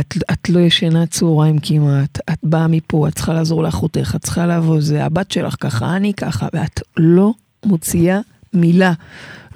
[0.00, 4.46] את, את לא ישנה צהריים כמעט, את באה מפה, את צריכה לעזור לאחותך, את צריכה
[4.46, 7.32] לעבוד, זה הבת שלך ככה, אני ככה, ואת לא
[7.66, 8.20] מוציאה
[8.54, 8.92] מילה.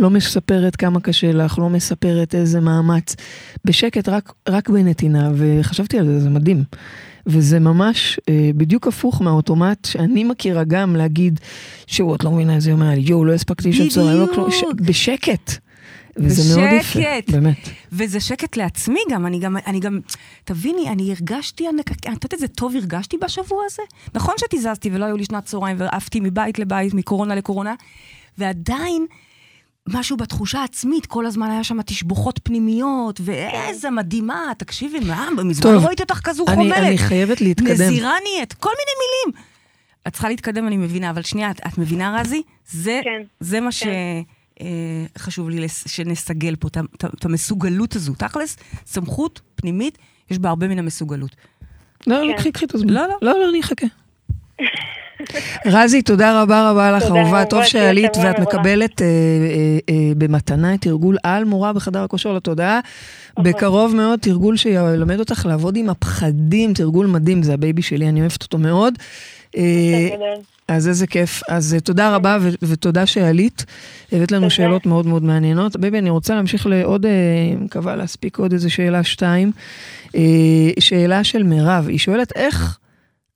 [0.00, 3.16] לא מספרת כמה קשה לך, לא מספרת איזה מאמץ.
[3.64, 6.64] בשקט, רק, רק בנתינה, וחשבתי על זה, זה מדהים.
[7.26, 11.40] וזה ממש אה, בדיוק הפוך מהאוטומט שאני מכירה גם להגיד,
[11.86, 14.50] שהוא, את לא מבינה איזה יום היה לי, יואו, לא הספקתי לישון צהריים, לא כלום,
[14.50, 14.64] ש-.
[14.74, 15.52] בשקט.
[16.16, 17.30] וזה מאוד יפה, בשקט.
[17.30, 17.68] באמת.
[17.92, 20.00] וזה שקט לעצמי גם, אני גם, אני גם,
[20.44, 23.82] תביני, אני הרגשתי, אני יודעת איזה טוב הרגשתי בשבוע הזה?
[24.14, 27.74] נכון שתיזזתי ולא היו לי שנת צהריים ועפתי מבית לבית, מקורונה לקורונה,
[28.38, 29.06] ועדיין,
[29.88, 35.80] משהו בתחושה העצמית, כל הזמן היה שם תשבוכות פנימיות, ואיזה מדהימה, תקשיבי, מה, מזמן לא
[35.86, 36.76] ראיתי אותך כזו אני, חומלת.
[36.78, 37.70] אני חייבת להתקדם.
[37.72, 39.42] נזירה נהיית, כל מיני מילים.
[40.08, 42.42] את צריכה להתקדם, אני מבינה, אבל שנייה, את, את מבינה, רזי?
[42.70, 44.66] זה, כן, זה מה כן.
[45.16, 46.68] שחשוב לי לס- שנסגל פה,
[47.18, 48.14] את המסוגלות הזו.
[48.14, 48.56] תכלס,
[48.86, 49.98] סמכות פנימית,
[50.30, 51.36] יש בה הרבה מן המסוגלות.
[52.06, 52.38] לא, לא, כן.
[52.38, 52.90] קחי, קחי את הזמן.
[52.92, 53.14] לא, לא.
[53.22, 53.86] לא, לא, אני אחכה.
[55.66, 57.44] רזי, תודה רבה רבה לך, אהובה.
[57.44, 58.38] טוב שעלית ואת.
[58.38, 62.80] מקבלת אה, אה, אה, במתנה את תרגול על מורה בחדר הכושר לתודעה.
[63.32, 63.44] נכון.
[63.44, 68.20] בקרוב מאוד תרגול שילמד אותך לעבוד עם הפחדים, תרגול מדהים, זה ה baby שלי, אני
[68.20, 68.94] אוהבת אותו מאוד.
[70.68, 71.42] אז איזה כיף.
[71.48, 73.64] אז תודה רבה ו- ותודה שעלית.
[74.12, 74.50] הבאת לנו.
[74.50, 75.76] שאלות מאוד מאוד מעניינות.
[75.76, 77.06] בייבי, אני רוצה להמשיך לעוד,
[77.60, 79.52] מקווה להספיק עוד איזה שאלה שתיים.
[80.78, 82.78] שאלה של מירב, היא שואלת איך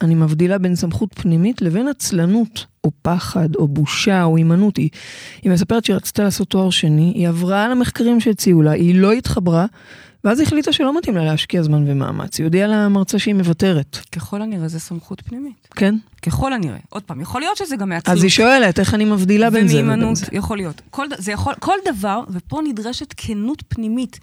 [0.03, 4.77] אני מבדילה בין סמכות פנימית לבין עצלנות, או פחד, או בושה, או הימנעות.
[4.77, 4.91] היא,
[5.43, 9.13] היא מספרת שהיא רצתה לעשות תואר שני, היא עברה על המחקרים שהציעו לה, היא לא
[9.13, 9.67] התחברה,
[10.25, 12.39] ואז החליטה שלא מתאים לה להשקיע זמן ומאמץ.
[12.39, 15.69] היא הודיעה למרצה שהיא מוותרת, ככל הנראה זה סמכות פנימית.
[15.77, 15.95] כן?
[16.23, 16.79] ככל הנראה.
[16.89, 18.17] עוד פעם, יכול להיות שזה גם מעצלות.
[18.17, 20.27] אז היא שואלת, איך אני מבדילה בין זה לבין זה?
[20.33, 20.83] יכול להיות.
[20.91, 24.21] כל, זה יכול, כל דבר, ופה נדרשת כנות פנימית.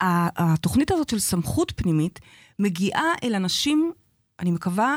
[0.00, 2.20] התוכנית הזאת של סמכות פנימית
[2.58, 3.92] מגיעה אל אנשים,
[4.40, 4.96] אני מקווה,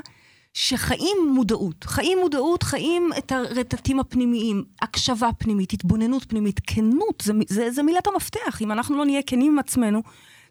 [0.54, 1.84] שחיים מודעות.
[1.84, 8.08] חיים מודעות, חיים את הרטטים הפנימיים, הקשבה פנימית, התבוננות פנימית, כנות, זה, זה, זה מילת
[8.08, 8.62] המפתח.
[8.62, 10.02] אם אנחנו לא נהיה כנים עם עצמנו,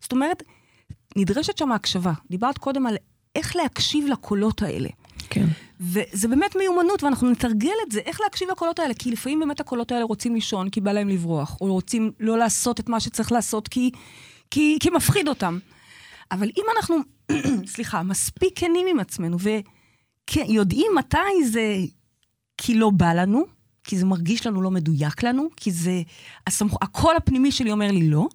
[0.00, 0.42] זאת אומרת,
[1.16, 2.12] נדרשת שם הקשבה.
[2.30, 2.96] דיברת קודם על
[3.36, 4.88] איך להקשיב לקולות האלה.
[5.30, 5.46] כן.
[5.80, 9.92] וזה באמת מיומנות, ואנחנו נתרגל את זה, איך להקשיב לקולות האלה, כי לפעמים באמת הקולות
[9.92, 13.68] האלה רוצים לישון, כי בא להם לברוח, או רוצים לא לעשות את מה שצריך לעשות,
[13.68, 13.90] כי,
[14.50, 15.58] כי, כי מפחיד אותם.
[16.32, 16.96] אבל אם אנחנו,
[17.74, 21.76] סליחה, מספיק כנים עם עצמנו, ויודעים מתי זה
[22.56, 23.44] כי לא בא לנו,
[23.84, 26.02] כי זה מרגיש לנו לא מדויק לנו, כי זה,
[26.46, 26.74] הסמכ...
[26.82, 28.28] הקול הפנימי שלי אומר לי לא,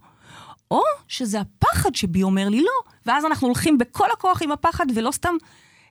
[0.72, 5.12] או שזה הפחד שבי אומר לי לא, ואז אנחנו הולכים בכל הכוח עם הפחד, ולא
[5.12, 5.36] סתם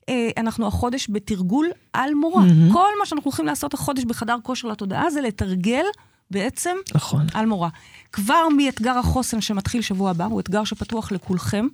[0.08, 2.42] אה, אנחנו החודש בתרגול על מורה.
[2.42, 2.72] מהמם.
[2.72, 5.84] כל מה שאנחנו הולכים לעשות החודש בחדר כושר לתודעה זה לתרגל
[6.30, 7.26] בעצם נכון.
[7.34, 7.68] על מורה.
[8.12, 11.66] כבר מאתגר החוסן שמתחיל שבוע הבא, הוא אתגר שפתוח לכולכם.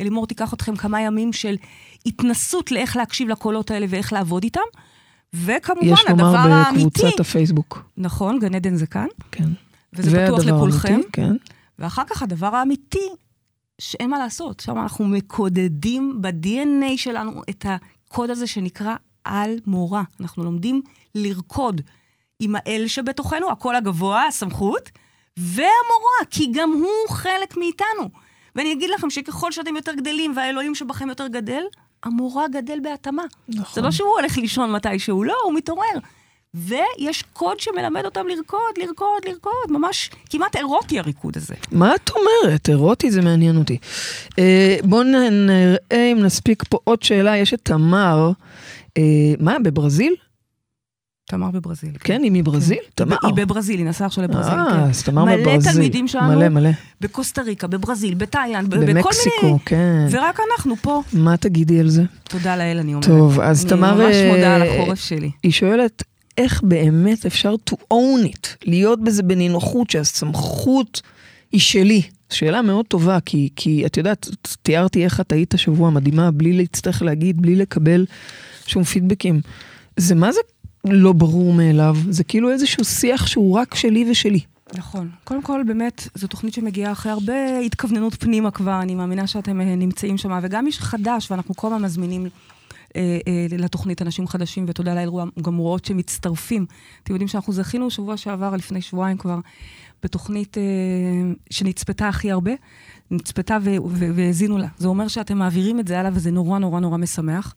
[0.00, 1.56] אלימור תיקח אתכם כמה ימים של
[2.06, 4.60] התנסות לאיך להקשיב לקולות האלה ואיך לעבוד איתם.
[5.34, 7.82] וכמובן, יש הדבר לומר האמיתי, בקבוצת הפייסבוק.
[7.96, 9.48] נכון, גן עדן זה כאן, כן.
[9.92, 10.92] וזה פתוח לכולכם.
[10.92, 11.32] האמיתי, כן.
[11.78, 13.08] ואחר כך הדבר האמיתי,
[13.80, 18.94] שאין מה לעשות, שם אנחנו מקודדים ב-DNA שלנו את הקוד הזה שנקרא
[19.24, 20.02] על מורה.
[20.20, 20.82] אנחנו לומדים
[21.14, 21.80] לרקוד
[22.40, 24.90] עם האל שבתוכנו, הקול הגבוה, הסמכות,
[25.36, 28.10] והמורה, כי גם הוא חלק מאיתנו.
[28.56, 31.62] ואני אגיד לכם שככל שאתם יותר גדלים והאלוהים שבכם יותר גדל,
[32.02, 33.22] המורה גדל בהתאמה.
[33.48, 33.74] נכון.
[33.74, 35.98] זה לא שהוא הולך לישון מתישהו, לא, הוא מתעורר.
[36.54, 41.54] ויש קוד שמלמד אותם לרקוד, לרקוד, לרקוד, ממש כמעט אירוטי הריקוד הזה.
[41.72, 42.68] מה את אומרת?
[42.68, 43.78] אירוטי זה מעניין אותי.
[44.38, 47.36] אה, בואו נראה אם נספיק פה עוד שאלה.
[47.36, 48.30] יש את תמר,
[48.98, 49.02] אה,
[49.40, 50.14] מה, בברזיל?
[51.30, 51.90] תמר בברזיל.
[52.00, 52.78] כן, היא מברזיל?
[52.94, 53.16] תמר.
[53.22, 54.52] היא בברזיל, היא נסעה עכשיו לברזיל.
[54.52, 54.80] אה, כן.
[54.80, 55.72] אז תמר מלא בברזיל.
[55.72, 56.28] תלמידים שלנו.
[56.28, 56.70] מלא, מלא.
[57.00, 59.58] בקוסטה ריקה, בברזיל, בתאילנד, בכל במקסיקו, מיני...
[59.64, 60.06] כן.
[60.10, 61.02] ורק אנחנו פה.
[61.12, 62.02] מה תגידי על זה?
[62.24, 63.06] תודה לאל, אני אומרת.
[63.06, 63.92] טוב, אז תמר...
[63.92, 65.30] אני ממש אה, מודה על החורף שלי.
[65.42, 66.02] היא שואלת,
[66.38, 71.02] איך באמת אפשר to own it, להיות בזה בנינוחות, שהסמכות
[71.52, 72.02] היא שלי.
[72.30, 74.28] שאלה מאוד טובה, כי, כי את יודעת,
[74.62, 78.06] תיארתי איך את היית השבוע מדהימה, בלי להצטרך להגיד, בלי לקבל
[78.66, 79.40] שום פידבקים.
[79.96, 80.40] זה מה זה
[80.84, 81.96] לא ברור מאליו?
[82.10, 84.40] זה כאילו איזשהו שיח שהוא רק שלי ושלי.
[84.74, 85.10] נכון.
[85.24, 89.76] קודם כל, באמת, זו תוכנית שמגיעה אחרי הרבה התכווננות פנימה כבר, אני מאמינה שאתם אה,
[89.76, 92.28] נמצאים שם, וגם מי שחדש, ואנחנו כל הזמן מזמינים
[92.96, 95.10] אה, אה, לתוכנית אנשים חדשים, ותודה לאל,
[95.42, 96.66] גם רואות שמצטרפים.
[97.02, 99.38] אתם יודעים שאנחנו זכינו שבוע שעבר, לפני שבועיים כבר,
[100.02, 100.62] בתוכנית אה,
[101.50, 102.52] שנצפתה הכי הרבה,
[103.10, 103.58] נצפתה
[104.14, 104.66] והאזינו לה.
[104.78, 107.54] זה אומר שאתם מעבירים את זה הלאה, וזה נורא נורא נורא משמח.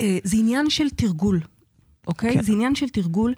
[0.00, 1.40] אה, זה עניין של תרגול,
[2.06, 2.34] אוקיי?
[2.34, 2.42] כן.
[2.42, 3.34] זה עניין של תרגול.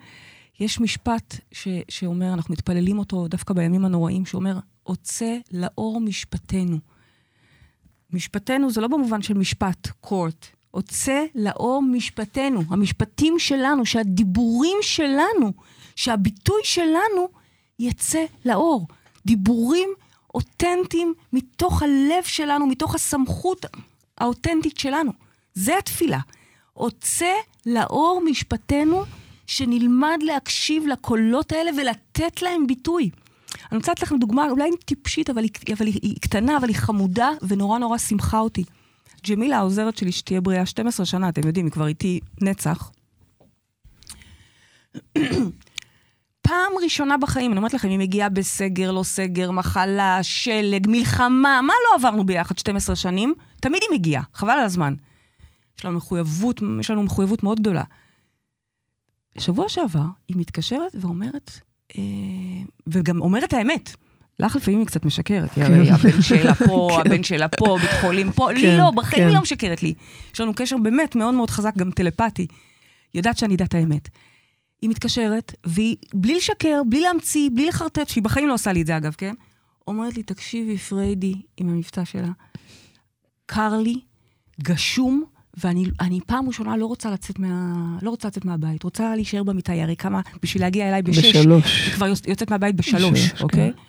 [0.60, 6.78] יש משפט ש, שאומר, אנחנו מתפללים אותו דווקא בימים הנוראים, שאומר, עוצה לאור משפטנו.
[8.12, 10.46] משפטנו זה לא במובן של משפט, court.
[10.70, 15.52] עוצה לאור משפטנו, המשפטים שלנו, שהדיבורים שלנו,
[15.96, 17.28] שהביטוי שלנו
[17.78, 18.86] יצא לאור.
[19.26, 19.88] דיבורים
[20.34, 23.66] אותנטיים מתוך הלב שלנו, מתוך הסמכות
[24.18, 25.12] האותנטית שלנו.
[25.54, 26.18] זה התפילה.
[26.76, 27.32] עוצה
[27.66, 29.04] לאור משפטנו,
[29.46, 33.10] שנלמד להקשיב לקולות האלה ולתת להם ביטוי.
[33.72, 36.76] אני רוצה לתת לכם דוגמה, אולי טיפשית, אבל היא, אבל היא, היא קטנה, אבל היא
[36.76, 38.64] חמודה, ונורא נורא שימחה אותי.
[39.28, 42.90] ג'מילה, העוזרת שלי, שתהיה בריאה 12 שנה, אתם יודעים, היא כבר איתי נצח.
[46.42, 51.72] פעם ראשונה בחיים, אני אומרת לכם, היא מגיעה בסגר, לא סגר, מחלה, שלג, מלחמה, מה
[51.84, 53.34] לא עברנו ביחד 12 שנים?
[53.60, 54.94] תמיד היא מגיעה, חבל על הזמן.
[55.78, 57.82] יש לנו מחויבות, יש לנו מחויבות מאוד גדולה.
[59.38, 61.50] שבוע שעבר היא מתקשרת ואומרת,
[61.98, 62.02] אה,
[62.86, 63.96] וגם אומרת האמת.
[64.40, 68.32] לך לפעמים היא קצת משקרת, כי הרי הבן שלה פה, הבן שלה פה, בית חולים
[68.32, 69.28] פה, לי כן, לא, בחיים כן.
[69.28, 69.94] היא לא משקרת לי.
[70.34, 72.46] יש לנו קשר באמת מאוד מאוד חזק, גם טלפתי.
[73.14, 74.08] יודעת שאני יודעת האמת.
[74.82, 78.86] היא מתקשרת, והיא, בלי לשקר, בלי להמציא, בלי לחרטט, שהיא בחיים לא עושה לי את
[78.86, 79.34] זה אגב, כן?
[79.88, 82.30] אומרת לי, תקשיבי, פריידי, עם המבטא שלה,
[83.46, 84.00] קר לי,
[84.62, 85.24] גשום,
[85.64, 87.74] ואני אני פעם ראשונה לא רוצה לצאת מה...
[88.02, 91.36] לא רוצה לצאת מהבית, רוצה להישאר במיטה, היא הרי כמה, בשביל להגיע אליי בשש.
[91.36, 91.84] בשלוש.
[91.86, 93.72] היא כבר יוצ- יוצאת מהבית בשלוש, בשש, אוקיי?
[93.76, 93.80] כן.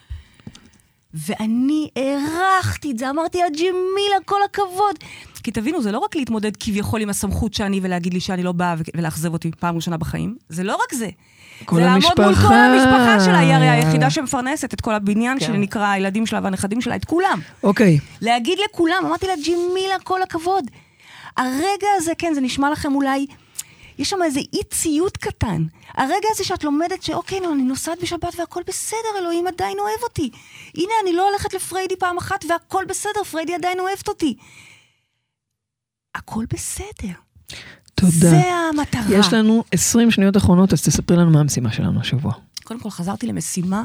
[1.14, 4.96] ואני הערכתי את זה, אמרתי לה, ג'מילה, כל הכבוד.
[5.44, 8.76] כי תבינו, זה לא רק להתמודד כביכול עם הסמכות שאני ולהגיד לי שאני לא באה
[8.96, 11.10] ולאכזב אותי פעם ראשונה בחיים, זה לא רק זה.
[11.66, 12.48] כל זה לעמוד מול המשפחה.
[12.48, 15.46] כל המשפחה שלה, היא הרי היחידה שמפרנסת את כל הבניין כן.
[15.46, 17.40] שנקרא הילדים שלה והנכדים שלה, את כולם.
[17.64, 20.64] אוקיי, להגיד לכולם, אמרתי לה, ג'מילה, כל הכבוד.
[21.38, 23.26] הרגע הזה, כן, זה נשמע לכם אולי,
[23.98, 25.64] יש שם איזה אי ציות קטן.
[25.94, 30.30] הרגע הזה שאת לומדת שאוקיי, נו, אני נוסעת בשבת והכל בסדר, אלוהים עדיין אוהב אותי.
[30.76, 34.36] הנה, אני לא הולכת לפריידי פעם אחת והכל בסדר, פריידי עדיין אוהבת אותי.
[36.16, 37.14] הכל בסדר.
[37.96, 38.12] תודה.
[38.12, 39.02] זה המטרה.
[39.20, 42.32] יש לנו 20 שניות אחרונות, אז תספרי לנו מה המשימה שלנו השבוע.
[42.64, 43.84] קודם כל, חזרתי למשימה.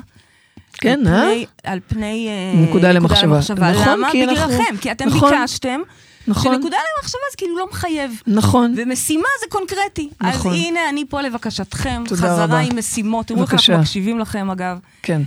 [0.72, 1.42] כן, על אה?
[1.64, 2.28] על פני...
[2.28, 3.38] אה, נקודה למחשבה.
[3.38, 3.56] נכון,
[3.88, 4.08] למה?
[4.12, 5.30] כי אנחנו- בגללכם, כי אתם נכון.
[5.30, 5.80] ביקשתם.
[6.26, 6.54] נכון.
[6.54, 8.22] שנקודה למחשבה זה כאילו לא מחייב.
[8.26, 8.74] נכון.
[8.76, 10.10] ומשימה זה קונקרטי.
[10.20, 10.52] נכון.
[10.52, 12.58] אז הנה, אני פה לבקשתכם, תודה חזרה רבה.
[12.58, 13.26] עם משימות.
[13.26, 13.54] תראו איך.
[13.54, 14.78] אנחנו מקשיבים לכם, אגב.
[15.02, 15.22] כן.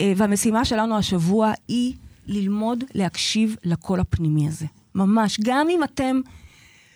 [0.00, 1.94] אה, והמשימה שלנו השבוע היא
[2.26, 4.66] ללמוד להקשיב לקול הפנימי הזה.
[4.94, 5.40] ממש.
[5.42, 6.20] גם אם אתם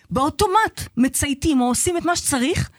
[0.09, 2.69] באוטומט מצייתים או עושים את מה שצריך,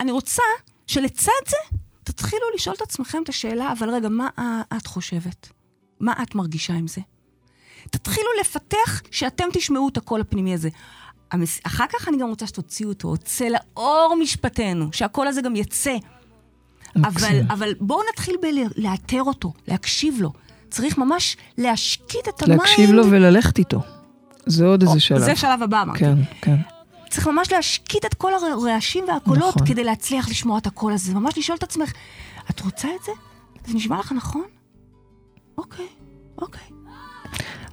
[0.00, 0.42] אני רוצה
[0.86, 4.28] שלצד זה תתחילו לשאול את עצמכם את השאלה, אבל רגע, מה
[4.76, 5.48] את חושבת?
[6.00, 7.00] מה את מרגישה עם זה?
[7.90, 10.68] תתחילו לפתח שאתם תשמעו את הקול הפנימי הזה.
[11.30, 11.60] המס...
[11.66, 15.96] אחר כך אני גם רוצה שתוציאו אותו, יוצא לאור משפטנו, שהקול הזה גם יצא.
[16.96, 17.40] אבל.
[17.50, 20.32] אבל בואו נתחיל בלאתר אותו, להקשיב לו.
[20.70, 22.58] צריך ממש להשקיט את המים.
[22.58, 23.80] להקשיב לו וללכת איתו.
[24.46, 25.18] זה עוד איזה שלב.
[25.18, 25.98] זה שלב הבא, אמרתי.
[25.98, 26.56] כן, כן.
[27.10, 29.66] צריך ממש להשקיט את כל הרעשים והקולות נכון.
[29.66, 31.14] כדי להצליח לשמוע את הקול הזה.
[31.14, 31.92] ממש לשאול את עצמך,
[32.50, 33.12] את רוצה את זה?
[33.66, 34.44] זה נשמע לך נכון?
[35.58, 35.86] אוקיי,
[36.38, 36.62] אוקיי.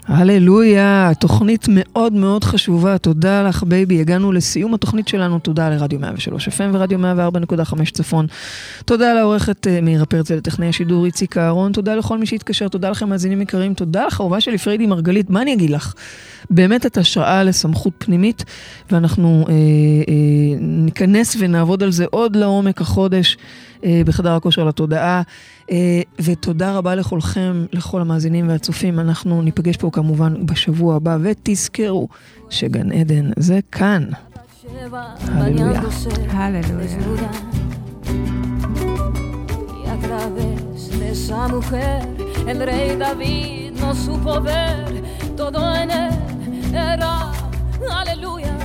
[0.08, 6.48] הללויה, תוכנית מאוד מאוד חשובה, תודה לך בייבי, הגענו לסיום התוכנית שלנו, תודה לרדיו 103
[6.48, 8.28] FM ורדיו 104.5 צפון.
[8.86, 13.10] תודה לעורכת אה, מאירה פרצל, לטכנאי השידור איציק אהרון, תודה לכל מי שהתקשר, תודה לכם
[13.10, 15.94] מאזינים יקרים, תודה לך אהובה שלי פריידי מרגלית, מה אני אגיד לך?
[16.50, 18.44] באמת את השראה לסמכות פנימית,
[18.92, 23.38] ואנחנו אה, אה, ניכנס ונעבוד על זה עוד לעומק החודש
[23.86, 25.22] אה, בחדר הכושר לתודעה.
[25.72, 29.00] אה, ותודה רבה לכולכם, לכל המאזינים והצופים.
[29.00, 32.08] אנחנו ניפגש פה כמובן בשבוע הבא, ותזכרו
[32.50, 34.04] שגן עדן זה כאן.
[35.28, 35.82] הללויה.
[36.30, 36.84] הללויה.
[36.84, 37.54] desnuda
[40.08, 42.08] través de esa mujer
[42.48, 45.04] el rey David no supo ver,
[45.36, 47.32] todo en él era
[47.92, 48.56] aleluya.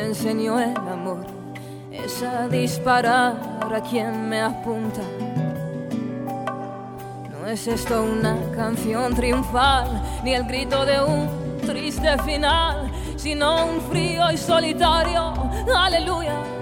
[0.00, 1.24] Enseñó el amor
[1.90, 3.34] es a disparar
[3.74, 5.00] a quien me apunta.
[7.30, 11.28] No es esto una canción triunfal, ni el grito de un
[11.66, 15.32] triste final, sino un frío y solitario,
[15.74, 16.61] aleluya